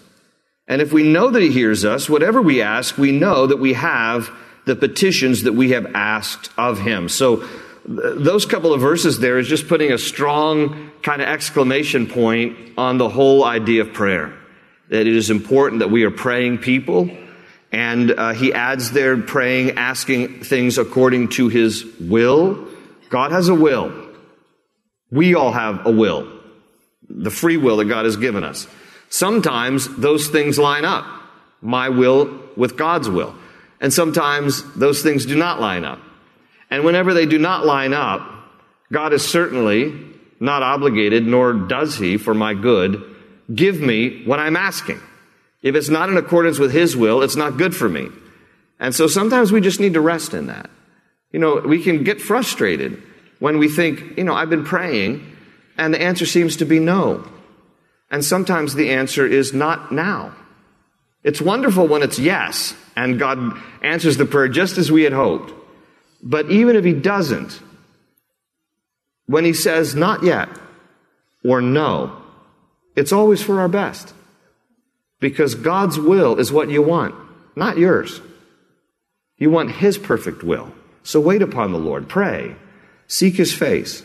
And 0.66 0.80
if 0.80 0.92
we 0.92 1.02
know 1.02 1.30
that 1.30 1.42
he 1.42 1.50
hears 1.50 1.84
us, 1.84 2.08
whatever 2.08 2.40
we 2.40 2.62
ask, 2.62 2.96
we 2.96 3.12
know 3.12 3.46
that 3.46 3.58
we 3.58 3.74
have 3.74 4.30
the 4.64 4.74
petitions 4.74 5.42
that 5.42 5.52
we 5.52 5.70
have 5.70 5.86
asked 5.94 6.50
of 6.56 6.80
him. 6.80 7.08
So 7.08 7.46
those 7.84 8.46
couple 8.46 8.72
of 8.72 8.80
verses 8.80 9.18
there 9.18 9.38
is 9.38 9.46
just 9.46 9.68
putting 9.68 9.92
a 9.92 9.98
strong 9.98 10.90
kind 11.02 11.20
of 11.20 11.28
exclamation 11.28 12.06
point 12.06 12.56
on 12.78 12.96
the 12.96 13.10
whole 13.10 13.44
idea 13.44 13.82
of 13.82 13.92
prayer. 13.92 14.32
That 14.88 15.06
it 15.06 15.14
is 15.14 15.30
important 15.30 15.80
that 15.80 15.90
we 15.90 16.04
are 16.04 16.10
praying 16.10 16.58
people. 16.58 17.10
And 17.72 18.10
uh, 18.12 18.32
he 18.32 18.52
adds 18.52 18.92
there 18.92 19.20
praying, 19.20 19.72
asking 19.72 20.44
things 20.44 20.78
according 20.78 21.30
to 21.30 21.48
his 21.48 21.84
will. 22.00 22.68
God 23.10 23.32
has 23.32 23.48
a 23.48 23.54
will. 23.54 23.92
We 25.10 25.34
all 25.34 25.52
have 25.52 25.84
a 25.84 25.90
will. 25.90 26.30
The 27.08 27.30
free 27.30 27.56
will 27.56 27.78
that 27.78 27.86
God 27.86 28.06
has 28.06 28.16
given 28.16 28.44
us. 28.44 28.66
Sometimes 29.14 29.86
those 29.96 30.26
things 30.26 30.58
line 30.58 30.84
up. 30.84 31.06
My 31.62 31.88
will 31.88 32.36
with 32.56 32.76
God's 32.76 33.08
will. 33.08 33.36
And 33.80 33.92
sometimes 33.92 34.64
those 34.74 35.04
things 35.04 35.24
do 35.24 35.36
not 35.36 35.60
line 35.60 35.84
up. 35.84 36.00
And 36.68 36.84
whenever 36.84 37.14
they 37.14 37.24
do 37.24 37.38
not 37.38 37.64
line 37.64 37.92
up, 37.92 38.28
God 38.90 39.12
is 39.12 39.24
certainly 39.24 39.96
not 40.40 40.64
obligated, 40.64 41.24
nor 41.28 41.52
does 41.52 41.96
He, 41.96 42.16
for 42.16 42.34
my 42.34 42.54
good, 42.54 43.04
give 43.54 43.80
me 43.80 44.24
what 44.24 44.40
I'm 44.40 44.56
asking. 44.56 45.00
If 45.62 45.76
it's 45.76 45.88
not 45.88 46.08
in 46.08 46.16
accordance 46.16 46.58
with 46.58 46.72
His 46.72 46.96
will, 46.96 47.22
it's 47.22 47.36
not 47.36 47.56
good 47.56 47.76
for 47.76 47.88
me. 47.88 48.08
And 48.80 48.92
so 48.96 49.06
sometimes 49.06 49.52
we 49.52 49.60
just 49.60 49.78
need 49.78 49.94
to 49.94 50.00
rest 50.00 50.34
in 50.34 50.48
that. 50.48 50.68
You 51.30 51.38
know, 51.38 51.60
we 51.60 51.80
can 51.84 52.02
get 52.02 52.20
frustrated 52.20 53.00
when 53.38 53.58
we 53.58 53.68
think, 53.68 54.18
you 54.18 54.24
know, 54.24 54.34
I've 54.34 54.50
been 54.50 54.64
praying 54.64 55.24
and 55.78 55.94
the 55.94 56.02
answer 56.02 56.26
seems 56.26 56.56
to 56.56 56.64
be 56.64 56.80
no. 56.80 57.28
And 58.14 58.24
sometimes 58.24 58.74
the 58.74 58.90
answer 58.90 59.26
is 59.26 59.52
not 59.52 59.90
now. 59.90 60.36
It's 61.24 61.40
wonderful 61.40 61.88
when 61.88 62.04
it's 62.04 62.16
yes, 62.16 62.72
and 62.94 63.18
God 63.18 63.60
answers 63.82 64.18
the 64.18 64.24
prayer 64.24 64.46
just 64.46 64.78
as 64.78 64.92
we 64.92 65.02
had 65.02 65.12
hoped. 65.12 65.52
But 66.22 66.48
even 66.48 66.76
if 66.76 66.84
He 66.84 66.92
doesn't, 66.92 67.60
when 69.26 69.44
He 69.44 69.52
says 69.52 69.96
not 69.96 70.22
yet 70.22 70.48
or 71.44 71.60
no, 71.60 72.16
it's 72.94 73.10
always 73.10 73.42
for 73.42 73.58
our 73.58 73.68
best. 73.68 74.14
Because 75.18 75.56
God's 75.56 75.98
will 75.98 76.38
is 76.38 76.52
what 76.52 76.70
you 76.70 76.82
want, 76.82 77.16
not 77.56 77.78
yours. 77.78 78.20
You 79.38 79.50
want 79.50 79.72
His 79.72 79.98
perfect 79.98 80.44
will. 80.44 80.72
So 81.02 81.18
wait 81.18 81.42
upon 81.42 81.72
the 81.72 81.78
Lord, 81.78 82.08
pray, 82.08 82.54
seek 83.08 83.34
His 83.34 83.52
face. 83.52 84.04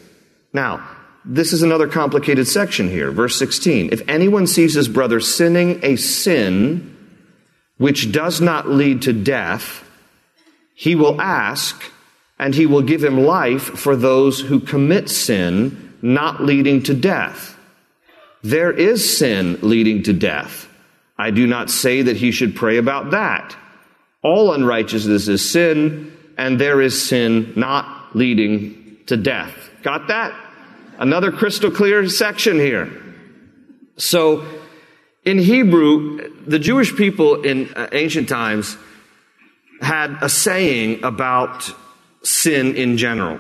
Now, 0.52 0.84
this 1.26 1.54
is 1.54 1.62
another 1.62 1.88
complicated 1.88 2.48
section 2.48 2.90
here. 2.90 3.12
Verse 3.12 3.38
16. 3.38 3.90
If 3.92 4.02
anyone 4.08 4.48
sees 4.48 4.74
his 4.74 4.88
brother 4.88 5.20
sinning 5.20 5.80
a 5.84 5.96
sin 5.96 6.96
which 7.78 8.12
does 8.12 8.42
not 8.42 8.70
lead 8.70 9.02
to 9.04 9.14
death, 9.14 9.84
he 10.74 10.96
will 10.96 11.20
ask, 11.20 11.82
and 12.38 12.56
he 12.56 12.66
will 12.66 12.82
give 12.82 13.04
him 13.04 13.26
life 13.26 13.64
for 13.64 13.96
those 13.96 14.40
who 14.40 14.60
commit 14.60 15.10
sin 15.10 15.94
not 16.02 16.44
leading 16.44 16.82
to 16.84 16.94
death. 16.94 17.58
There 18.42 18.72
is 18.72 19.18
sin 19.18 19.60
leading 19.62 20.04
to 20.04 20.14
death. 20.14 20.70
I 21.18 21.32
do 21.32 21.46
not 21.46 21.70
say 21.70 22.02
that 22.04 22.16
he 22.16 22.32
should 22.32 22.56
pray 22.56 22.78
about 22.78 23.12
that. 23.12 23.58
All 24.24 24.54
unrighteousness 24.54 25.28
is 25.28 25.50
sin, 25.50 26.18
and 26.38 26.60
there 26.60 26.82
is 26.82 27.02
sin 27.02 27.52
not 27.58 28.16
leading 28.16 28.98
to 29.08 29.18
death. 29.18 29.70
Got 29.84 30.08
that? 30.08 30.34
Another 31.00 31.32
crystal 31.32 31.72
clear 31.72 32.08
section 32.10 32.60
here. 32.60 32.92
So, 33.96 34.46
in 35.24 35.38
Hebrew, 35.38 36.30
the 36.46 36.60
Jewish 36.60 36.94
people 36.94 37.42
in 37.44 37.74
uh, 37.74 37.88
ancient 37.94 38.28
times 38.28 38.78
had 39.80 40.18
a 40.22 40.28
saying 40.28 41.06
about 41.06 41.74
sin 42.24 42.76
in 42.76 42.98
general. 42.98 43.40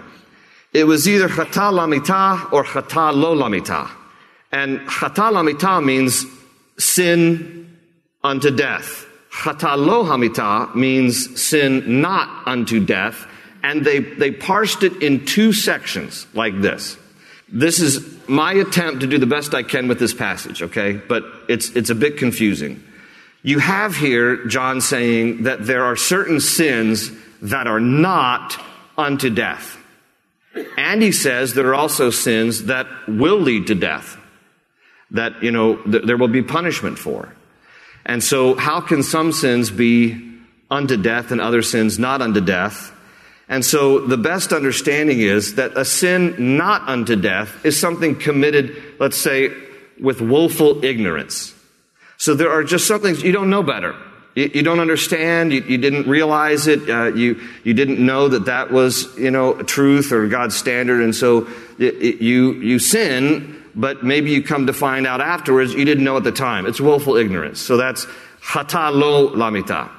It 0.71 0.85
was 0.85 1.09
either 1.09 1.27
chata 1.27 1.73
lamita 1.73 2.49
or 2.53 2.63
chata 2.63 3.13
lo 3.13 3.35
lamita. 3.35 3.89
And 4.53 4.79
chata 4.87 5.29
lamita 5.29 5.83
means 5.83 6.25
sin 6.77 7.77
unto 8.23 8.51
death. 8.51 9.05
Chata 9.31 9.77
lo 9.77 10.05
hamita 10.05 10.73
means 10.75 11.41
sin 11.41 12.01
not 12.01 12.47
unto 12.47 12.79
death. 12.79 13.27
And 13.63 13.83
they, 13.83 13.99
they 13.99 14.31
parsed 14.31 14.83
it 14.83 15.03
in 15.03 15.25
two 15.25 15.51
sections 15.51 16.25
like 16.33 16.61
this. 16.61 16.95
This 17.51 17.79
is 17.79 18.27
my 18.27 18.53
attempt 18.53 19.01
to 19.01 19.07
do 19.07 19.17
the 19.17 19.25
best 19.25 19.53
I 19.53 19.63
can 19.63 19.87
with 19.87 19.99
this 19.99 20.13
passage, 20.13 20.61
okay? 20.61 20.93
But 20.93 21.23
it's, 21.47 21.75
it's 21.75 21.89
a 21.89 21.95
bit 21.95 22.17
confusing. 22.17 22.83
You 23.41 23.59
have 23.59 23.95
here 23.95 24.45
John 24.45 24.81
saying 24.81 25.43
that 25.43 25.65
there 25.65 25.83
are 25.83 25.95
certain 25.95 26.39
sins 26.39 27.11
that 27.41 27.67
are 27.67 27.79
not 27.79 28.59
unto 28.97 29.29
death. 29.29 29.77
And 30.77 31.01
he 31.01 31.11
says 31.11 31.53
there 31.53 31.67
are 31.67 31.75
also 31.75 32.09
sins 32.09 32.65
that 32.65 32.87
will 33.07 33.39
lead 33.39 33.67
to 33.67 33.75
death, 33.75 34.17
that, 35.11 35.41
you 35.41 35.51
know, 35.51 35.77
th- 35.77 36.03
there 36.03 36.17
will 36.17 36.27
be 36.27 36.41
punishment 36.41 36.99
for. 36.99 37.33
And 38.05 38.23
so, 38.23 38.55
how 38.55 38.81
can 38.81 39.03
some 39.03 39.31
sins 39.31 39.69
be 39.69 40.39
unto 40.69 40.97
death 40.97 41.31
and 41.31 41.39
other 41.39 41.61
sins 41.61 41.99
not 41.99 42.21
unto 42.21 42.41
death? 42.41 42.91
And 43.49 43.65
so, 43.65 44.05
the 44.05 44.17
best 44.17 44.53
understanding 44.53 45.21
is 45.21 45.55
that 45.55 45.75
a 45.75 45.83
sin 45.83 46.57
not 46.57 46.87
unto 46.87 47.15
death 47.15 47.65
is 47.65 47.79
something 47.79 48.15
committed, 48.15 48.77
let's 48.99 49.17
say, 49.17 49.51
with 49.99 50.21
willful 50.21 50.85
ignorance. 50.85 51.55
So, 52.17 52.35
there 52.35 52.51
are 52.51 52.63
just 52.63 52.87
some 52.87 53.01
things 53.01 53.23
you 53.23 53.31
don't 53.31 53.49
know 53.49 53.63
better. 53.63 53.95
You, 54.35 54.51
you 54.53 54.61
don't 54.61 54.79
understand. 54.79 55.51
You, 55.51 55.61
you, 55.61 55.79
didn't 55.79 56.07
realize 56.07 56.67
it. 56.67 56.87
Uh, 56.87 57.05
you, 57.07 57.41
you 57.63 57.73
didn't 57.73 58.05
know 58.05 58.27
that 58.27 58.45
that 58.45 58.71
was, 58.71 59.17
you 59.17 59.31
know, 59.31 59.59
truth 59.63 60.11
or 60.11 60.27
God's 60.27 60.55
standard. 60.55 61.01
And 61.01 61.15
so 61.15 61.47
it, 61.79 61.95
it, 61.95 62.21
you, 62.21 62.53
you 62.53 62.77
sin, 62.77 63.63
but 63.73 64.03
maybe 64.03 64.29
you 64.29 64.43
come 64.43 64.67
to 64.67 64.73
find 64.73 65.07
out 65.07 65.21
afterwards 65.21 65.73
you 65.73 65.85
didn't 65.85 66.03
know 66.03 66.17
at 66.17 66.23
the 66.23 66.31
time. 66.31 66.67
It's 66.67 66.79
willful 66.79 67.15
ignorance. 67.15 67.59
So 67.59 67.77
that's 67.77 68.05
hata 68.41 68.91
lo 68.91 69.33
lamita. 69.33 69.89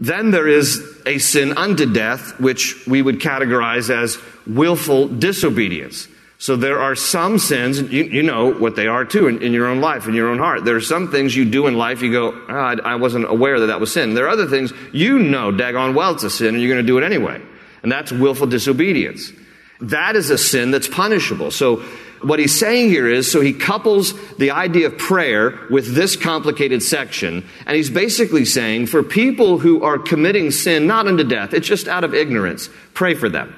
Then 0.00 0.30
there 0.30 0.46
is 0.46 1.00
a 1.06 1.18
sin 1.18 1.56
unto 1.56 1.92
death, 1.92 2.38
which 2.40 2.86
we 2.86 3.02
would 3.02 3.20
categorize 3.20 3.90
as 3.90 4.18
willful 4.46 5.08
disobedience. 5.08 6.08
So 6.40 6.54
there 6.54 6.78
are 6.78 6.94
some 6.94 7.38
sins, 7.38 7.80
you, 7.80 8.04
you 8.04 8.22
know 8.22 8.52
what 8.52 8.76
they 8.76 8.86
are 8.86 9.04
too 9.04 9.26
in, 9.26 9.42
in, 9.42 9.52
your 9.52 9.66
own 9.66 9.80
life, 9.80 10.06
in 10.06 10.14
your 10.14 10.28
own 10.28 10.38
heart. 10.38 10.64
There 10.64 10.76
are 10.76 10.80
some 10.80 11.10
things 11.10 11.34
you 11.34 11.44
do 11.44 11.66
in 11.66 11.76
life, 11.76 12.00
you 12.00 12.12
go, 12.12 12.32
oh, 12.48 12.54
I, 12.54 12.74
I, 12.84 12.94
wasn't 12.94 13.28
aware 13.28 13.58
that 13.58 13.66
that 13.66 13.80
was 13.80 13.92
sin. 13.92 14.14
There 14.14 14.26
are 14.26 14.30
other 14.30 14.46
things 14.46 14.72
you 14.92 15.18
know 15.18 15.50
daggone 15.50 15.94
well 15.94 16.12
it's 16.14 16.22
a 16.22 16.30
sin 16.30 16.54
and 16.54 16.60
you're 16.60 16.72
going 16.72 16.84
to 16.84 16.86
do 16.86 16.96
it 16.96 17.02
anyway. 17.02 17.42
And 17.82 17.90
that's 17.90 18.12
willful 18.12 18.46
disobedience. 18.46 19.32
That 19.80 20.14
is 20.14 20.30
a 20.30 20.38
sin 20.38 20.70
that's 20.70 20.86
punishable. 20.86 21.50
So 21.50 21.82
what 22.22 22.38
he's 22.38 22.58
saying 22.58 22.90
here 22.90 23.08
is, 23.08 23.30
so 23.30 23.40
he 23.40 23.52
couples 23.52 24.14
the 24.36 24.50
idea 24.50 24.86
of 24.86 24.98
prayer 24.98 25.58
with 25.70 25.94
this 25.94 26.16
complicated 26.16 26.82
section, 26.82 27.46
and 27.66 27.76
he's 27.76 27.90
basically 27.90 28.44
saying 28.44 28.86
for 28.86 29.02
people 29.02 29.58
who 29.58 29.82
are 29.82 29.98
committing 29.98 30.50
sin 30.50 30.86
not 30.86 31.06
unto 31.06 31.24
death, 31.24 31.54
it's 31.54 31.68
just 31.68 31.88
out 31.88 32.04
of 32.04 32.14
ignorance, 32.14 32.68
pray 32.94 33.14
for 33.14 33.28
them. 33.28 33.54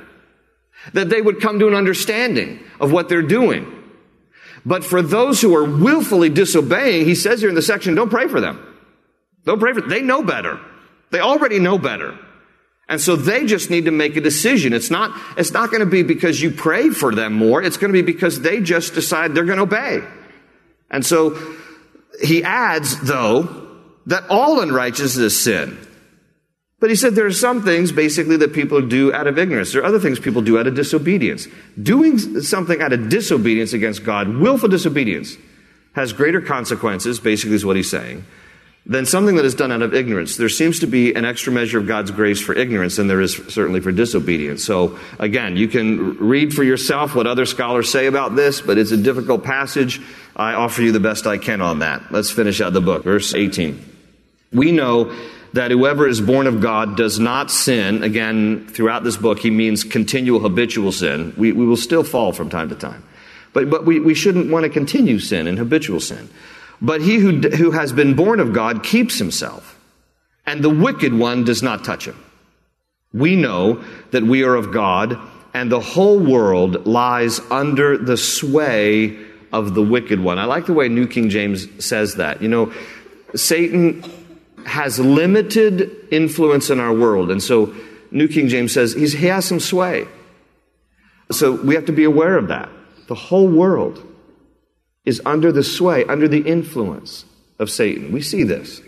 That 0.93 1.09
they 1.09 1.21
would 1.21 1.41
come 1.41 1.59
to 1.59 1.69
an 1.69 1.75
understanding 1.75 2.61
of 2.81 2.93
what 2.93 3.09
they're 3.09 3.23
doing. 3.23 3.77
But 4.65 4.85
for 4.85 5.01
those 5.03 5.41
who 5.41 5.55
are 5.55 5.65
willfully 5.65 6.29
disobeying, 6.29 7.07
he 7.07 7.15
says 7.15 7.41
here 7.41 7.49
in 7.49 7.55
the 7.55 7.63
section, 7.63 7.95
don't 7.95 8.11
pray 8.11 8.29
for 8.29 8.41
them. 8.41 8.67
Don't 9.45 9.59
pray 9.59 9.73
for 9.73 9.81
them. 9.81 9.91
They 9.91 10.03
know 10.03 10.23
better. 10.23 10.61
They 11.11 11.21
already 11.21 11.59
know 11.59 11.79
better. 11.79 12.19
And 12.91 13.01
so 13.01 13.15
they 13.15 13.47
just 13.47 13.71
need 13.71 13.85
to 13.85 13.93
make 13.93 14.17
a 14.17 14.21
decision. 14.21 14.73
It's 14.73 14.91
not, 14.91 15.17
it's 15.39 15.53
not 15.53 15.71
going 15.71 15.81
to 15.81 15.87
be 15.87 16.03
because 16.03 16.43
you 16.43 16.51
pray 16.51 16.91
for 16.91 17.15
them 17.15 17.35
more. 17.35 17.63
It's 17.63 17.77
going 17.77 17.93
to 17.93 17.97
be 17.97 18.03
because 18.03 18.41
they 18.41 18.61
just 18.61 18.95
decide 18.95 19.33
they're 19.33 19.45
going 19.45 19.59
to 19.59 19.63
obey. 19.63 20.01
And 20.91 21.07
so 21.07 21.39
he 22.21 22.43
adds, 22.43 23.01
though, 23.01 23.69
that 24.07 24.25
all 24.29 24.61
unrighteousness 24.61 25.17
is 25.17 25.41
sin. 25.41 25.79
But 26.81 26.91
he 26.91 26.97
said 26.97 27.15
there 27.15 27.27
are 27.27 27.33
some 27.33 27.63
things 27.63 27.93
basically 27.93 28.37
that 28.39 28.53
people 28.53 28.81
do 28.81 29.13
out 29.13 29.29
of 29.29 29.39
ignorance. 29.39 29.73
There 29.73 29.83
are 29.83 29.87
other 29.87 30.01
things 30.01 30.19
people 30.19 30.43
do 30.43 30.59
out 30.59 30.67
of 30.67 30.75
disobedience. 30.75 31.47
Doing 31.81 32.19
something 32.41 32.83
out 32.83 32.93
of 32.93 33.09
disobedience 33.09 33.73
against 33.73 34.03
God, 34.03 34.29
willful 34.29 34.69
disobedience, 34.69 35.37
has 35.93 36.13
greater 36.13 36.41
consequences, 36.41 37.21
basically 37.21 37.55
is 37.55 37.65
what 37.65 37.77
he's 37.77 37.91
saying, 37.91 38.25
than 38.87 39.05
something 39.07 39.37
that 39.37 39.45
is 39.45 39.55
done 39.55 39.71
out 39.73 39.83
of 39.83 39.95
ignorance. 39.95 40.37
There 40.37 40.49
seems 40.49 40.81
to 40.81 40.87
be 40.87 41.15
an 41.15 41.25
extra 41.25 41.53
measure 41.53 41.79
of 41.79 41.87
God's 41.87 42.11
grace 42.11 42.41
for 42.41 42.55
ignorance 42.55 42.97
than 42.97 43.09
there 43.09 43.21
is 43.21 43.37
certainly 43.49 43.81
for 43.81 43.93
disobedience. 43.93 44.65
So 44.65 44.99
again, 45.19 45.57
you 45.57 45.69
can 45.69 46.17
read 46.17 46.55
for 46.55 46.65
yourself 46.65 47.15
what 47.15 47.27
other 47.27 47.47
scholars 47.47 47.91
say 47.91 48.07
about 48.07 48.37
this, 48.37 48.61
but 48.61 48.79
it's 48.79 48.91
a 48.91 48.97
difficult 48.97 49.45
passage. 49.45 50.01
I 50.35 50.55
offer 50.55 50.83
you 50.83 50.93
the 50.93 51.01
best 51.01 51.27
I 51.27 51.39
can 51.39 51.61
on 51.61 51.81
that. 51.81 52.11
Let's 52.11 52.31
finish 52.31 52.61
out 52.61 52.73
the 52.73 52.81
book. 52.81 53.05
Verse 53.05 53.35
18. 53.35 53.85
We 54.53 54.73
know 54.73 55.15
that 55.53 55.71
whoever 55.71 56.09
is 56.09 56.21
born 56.21 56.47
of 56.47 56.61
God 56.61 56.97
does 56.97 57.19
not 57.19 57.51
sin. 57.51 58.03
Again, 58.03 58.67
throughout 58.69 59.05
this 59.05 59.17
book, 59.17 59.41
he 59.41 59.51
means 59.51 59.85
continual 59.85 60.41
habitual 60.41 60.93
sin. 60.93 61.35
We, 61.37 61.53
we 61.53 61.67
will 61.67 61.77
still 61.77 62.05
fall 62.05 62.33
from 62.33 62.51
time 62.51 62.69
to 62.69 62.77
time. 62.77 63.05
But, 63.53 63.69
but 63.69 63.85
we, 63.85 63.99
we 63.99 64.15
shouldn't 64.15 64.51
want 64.51 64.65
to 64.65 64.71
continue 64.71 65.19
sin 65.19 65.47
and 65.47 65.59
habitual 65.59 66.01
sin. 66.01 66.31
But 66.83 67.03
he 67.03 67.19
who, 67.19 67.39
who 67.41 67.73
has 67.73 67.93
been 67.93 68.15
born 68.15 68.41
of 68.41 68.53
God 68.53 68.83
keeps 68.83 69.19
himself, 69.19 69.79
and 70.47 70.63
the 70.63 70.71
wicked 70.71 71.13
one 71.13 71.45
does 71.45 71.63
not 71.63 71.85
touch 71.85 72.07
him. 72.07 72.17
We 73.13 73.37
know 73.37 73.85
that 74.13 74.23
we 74.23 74.45
are 74.45 74.55
of 74.55 74.73
God, 74.73 75.19
and 75.53 75.71
the 75.71 75.81
whole 75.81 76.19
world 76.19 76.87
lies 76.87 77.41
under 77.51 77.99
the 77.99 78.17
sway 78.17 79.19
of 79.53 79.75
the 79.75 79.83
wicked 79.83 80.21
one. 80.21 80.39
I 80.39 80.45
like 80.45 80.67
the 80.67 80.73
way 80.73 80.89
New 80.89 81.07
King 81.07 81.29
James 81.29 81.85
says 81.85 82.17
that. 82.17 82.41
You 82.41 82.49
know, 82.49 82.73
Satan 83.35 84.03
has 84.67 84.99
limited 84.99 85.91
influence 86.11 86.71
in 86.71 86.81
our 86.81 86.93
world. 86.93 87.31
And 87.31 87.43
so 87.43 87.75
New 88.11 88.29
King 88.29 88.49
James 88.49 88.73
says 88.73 88.93
he 88.93 89.27
has 89.27 89.45
some 89.45 89.61
sway. 89.61 90.07
So 91.31 91.53
we 91.53 91.75
have 91.75 91.87
to 91.87 91.93
be 91.93 92.05
aware 92.05 92.37
of 92.37 92.49
that. 92.49 92.69
The 93.09 93.15
whole 93.15 93.49
world 93.49 94.05
is 95.05 95.21
under 95.25 95.51
the 95.53 95.63
sway, 95.63 96.05
under 96.05 96.29
the 96.29 96.41
influence 96.41 97.25
of 97.59 97.71
Satan. 97.71 98.13
We 98.13 98.23
see 98.23 98.43
this 98.43 98.81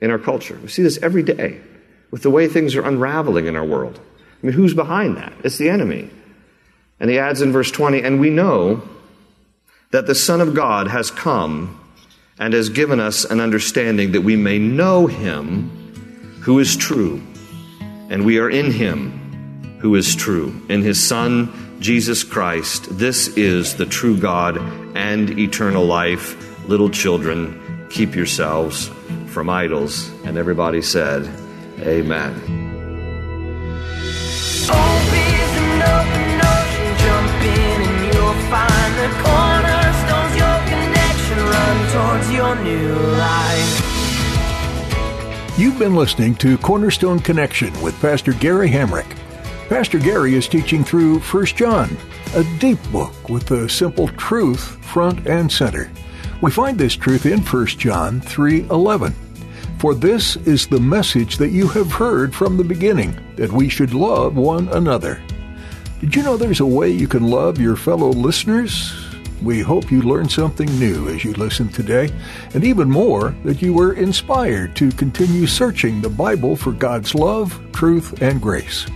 in 0.00 0.10
our 0.10 0.18
culture. 0.18 0.58
We 0.62 0.68
see 0.68 0.82
this 0.82 0.98
every 1.02 1.22
day 1.22 1.60
with 2.10 2.22
the 2.22 2.30
way 2.30 2.48
things 2.48 2.74
are 2.74 2.82
unraveling 2.82 3.46
in 3.46 3.56
our 3.56 3.64
world. 3.64 4.00
I 4.42 4.46
mean, 4.46 4.54
who's 4.54 4.74
behind 4.74 5.16
that? 5.16 5.32
It's 5.44 5.58
the 5.58 5.68
enemy. 5.68 6.10
And 7.00 7.10
he 7.10 7.18
adds 7.18 7.42
in 7.42 7.52
verse 7.52 7.70
20, 7.70 8.02
and 8.02 8.20
we 8.20 8.30
know 8.30 8.82
that 9.90 10.06
the 10.06 10.14
Son 10.14 10.40
of 10.40 10.54
God 10.54 10.88
has 10.88 11.10
come 11.10 11.80
and 12.38 12.54
has 12.54 12.68
given 12.68 13.00
us 13.00 13.24
an 13.24 13.40
understanding 13.40 14.12
that 14.12 14.20
we 14.20 14.36
may 14.36 14.58
know 14.58 15.06
him 15.06 15.70
who 16.42 16.58
is 16.58 16.76
true. 16.76 17.22
And 18.10 18.24
we 18.24 18.38
are 18.38 18.48
in 18.48 18.70
him 18.70 19.78
who 19.80 19.94
is 19.94 20.14
true, 20.14 20.60
in 20.68 20.82
his 20.82 21.06
Son, 21.06 21.67
Jesus 21.80 22.24
Christ. 22.24 22.98
This 22.98 23.28
is 23.36 23.76
the 23.76 23.86
true 23.86 24.18
God 24.18 24.58
and 24.96 25.38
eternal 25.38 25.84
life. 25.84 26.36
Little 26.68 26.90
children, 26.90 27.86
keep 27.90 28.14
yourselves 28.14 28.90
from 29.26 29.48
idols. 29.48 30.10
And 30.24 30.36
everybody 30.36 30.82
said, 30.82 31.26
Amen. 31.80 32.34
Open 34.70 35.38
open 35.80 36.40
ocean, 36.42 36.90
jump 36.98 37.42
in 37.42 37.80
and 37.86 37.98
you'll 38.12 38.40
find 38.50 38.92
the 38.98 39.08
cornerstones, 39.22 40.34
your 40.36 40.58
connection, 40.66 41.38
run 41.38 41.76
towards 41.92 42.30
your 42.32 42.54
new 42.64 42.94
life. 43.16 43.84
You've 45.56 45.78
been 45.78 45.94
listening 45.96 46.34
to 46.36 46.58
Cornerstone 46.58 47.20
Connection 47.20 47.72
with 47.80 47.98
Pastor 48.00 48.32
Gary 48.32 48.68
Hamrick. 48.68 49.16
Pastor 49.68 49.98
Gary 49.98 50.34
is 50.34 50.48
teaching 50.48 50.82
through 50.82 51.18
1 51.18 51.44
John, 51.44 51.94
a 52.34 52.42
deep 52.58 52.78
book 52.90 53.28
with 53.28 53.44
the 53.44 53.68
simple 53.68 54.08
truth 54.08 54.82
front 54.82 55.26
and 55.26 55.52
center. 55.52 55.90
We 56.40 56.50
find 56.50 56.78
this 56.78 56.96
truth 56.96 57.26
in 57.26 57.42
1 57.42 57.66
John 57.78 58.22
3:11. 58.22 59.14
For 59.78 59.94
this 59.94 60.36
is 60.36 60.66
the 60.66 60.80
message 60.80 61.36
that 61.36 61.50
you 61.50 61.68
have 61.68 61.92
heard 61.92 62.34
from 62.34 62.56
the 62.56 62.64
beginning, 62.64 63.14
that 63.36 63.52
we 63.52 63.68
should 63.68 63.92
love 63.92 64.36
one 64.36 64.68
another. 64.68 65.20
Did 66.00 66.16
you 66.16 66.22
know 66.22 66.38
there's 66.38 66.60
a 66.60 66.66
way 66.66 66.88
you 66.88 67.06
can 67.06 67.24
love 67.24 67.60
your 67.60 67.76
fellow 67.76 68.08
listeners? 68.08 68.94
We 69.42 69.60
hope 69.60 69.92
you 69.92 70.00
learned 70.00 70.32
something 70.32 70.78
new 70.78 71.10
as 71.10 71.24
you 71.24 71.34
listened 71.34 71.74
today, 71.74 72.08
and 72.54 72.64
even 72.64 72.88
more, 72.88 73.34
that 73.44 73.60
you 73.60 73.74
were 73.74 73.92
inspired 73.92 74.74
to 74.76 74.90
continue 74.92 75.46
searching 75.46 76.00
the 76.00 76.08
Bible 76.08 76.56
for 76.56 76.72
God's 76.72 77.14
love, 77.14 77.60
truth, 77.72 78.22
and 78.22 78.40
grace. 78.40 78.86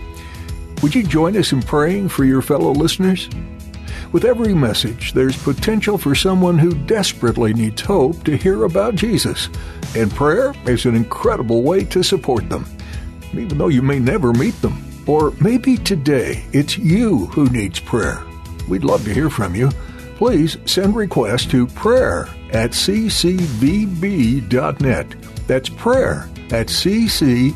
Would 0.83 0.93
you 0.93 1.03
join 1.03 1.35
us 1.37 1.53
in 1.53 1.61
praying 1.61 2.09
for 2.09 2.25
your 2.25 2.41
fellow 2.41 2.73
listeners? 2.73 3.29
With 4.11 4.25
every 4.25 4.53
message, 4.53 5.13
there's 5.13 5.41
potential 5.41 5.97
for 5.97 6.13
someone 6.13 6.59
who 6.59 6.73
desperately 6.73 7.53
needs 7.53 7.81
hope 7.81 8.25
to 8.25 8.35
hear 8.35 8.65
about 8.65 8.95
Jesus, 8.95 9.47
and 9.95 10.11
prayer 10.11 10.53
is 10.65 10.85
an 10.85 10.93
incredible 10.93 11.63
way 11.63 11.85
to 11.85 12.03
support 12.03 12.49
them, 12.49 12.65
even 13.31 13.57
though 13.57 13.69
you 13.69 13.81
may 13.81 13.97
never 13.97 14.33
meet 14.33 14.61
them. 14.61 14.83
Or 15.07 15.31
maybe 15.39 15.77
today 15.77 16.43
it's 16.51 16.77
you 16.77 17.27
who 17.27 17.45
needs 17.45 17.79
prayer. 17.79 18.21
We'd 18.67 18.83
love 18.83 19.05
to 19.05 19.13
hear 19.13 19.29
from 19.29 19.55
you. 19.55 19.69
Please 20.17 20.57
send 20.65 20.97
requests 20.97 21.45
to 21.45 21.65
prayer 21.65 22.27
at 22.51 22.71
ccvb.net. 22.71 23.55
That's 25.47 25.69
prayer 25.69 26.29
at 26.51 26.67
ccvb.net. 26.67 27.53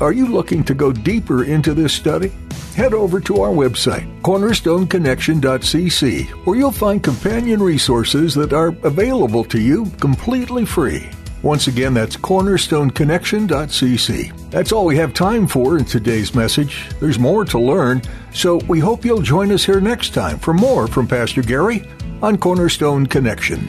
Are 0.00 0.12
you 0.12 0.26
looking 0.26 0.64
to 0.64 0.72
go 0.72 0.92
deeper 0.92 1.44
into 1.44 1.74
this 1.74 1.92
study? 1.92 2.32
Head 2.74 2.94
over 2.94 3.20
to 3.20 3.42
our 3.42 3.50
website, 3.50 4.22
cornerstoneconnection.cc, 4.22 6.28
where 6.46 6.56
you'll 6.56 6.72
find 6.72 7.02
companion 7.02 7.62
resources 7.62 8.34
that 8.34 8.54
are 8.54 8.68
available 8.82 9.44
to 9.44 9.60
you 9.60 9.84
completely 10.00 10.64
free. 10.64 11.10
Once 11.42 11.66
again, 11.66 11.92
that's 11.92 12.16
cornerstoneconnection.cc. 12.16 14.50
That's 14.50 14.72
all 14.72 14.86
we 14.86 14.96
have 14.96 15.12
time 15.12 15.46
for 15.46 15.76
in 15.76 15.84
today's 15.84 16.34
message. 16.34 16.88
There's 16.98 17.18
more 17.18 17.44
to 17.44 17.58
learn, 17.58 18.00
so 18.32 18.56
we 18.68 18.80
hope 18.80 19.04
you'll 19.04 19.20
join 19.20 19.52
us 19.52 19.66
here 19.66 19.82
next 19.82 20.14
time 20.14 20.38
for 20.38 20.54
more 20.54 20.86
from 20.86 21.08
Pastor 21.08 21.42
Gary 21.42 21.86
on 22.22 22.38
Cornerstone 22.38 23.04
Connection. 23.04 23.68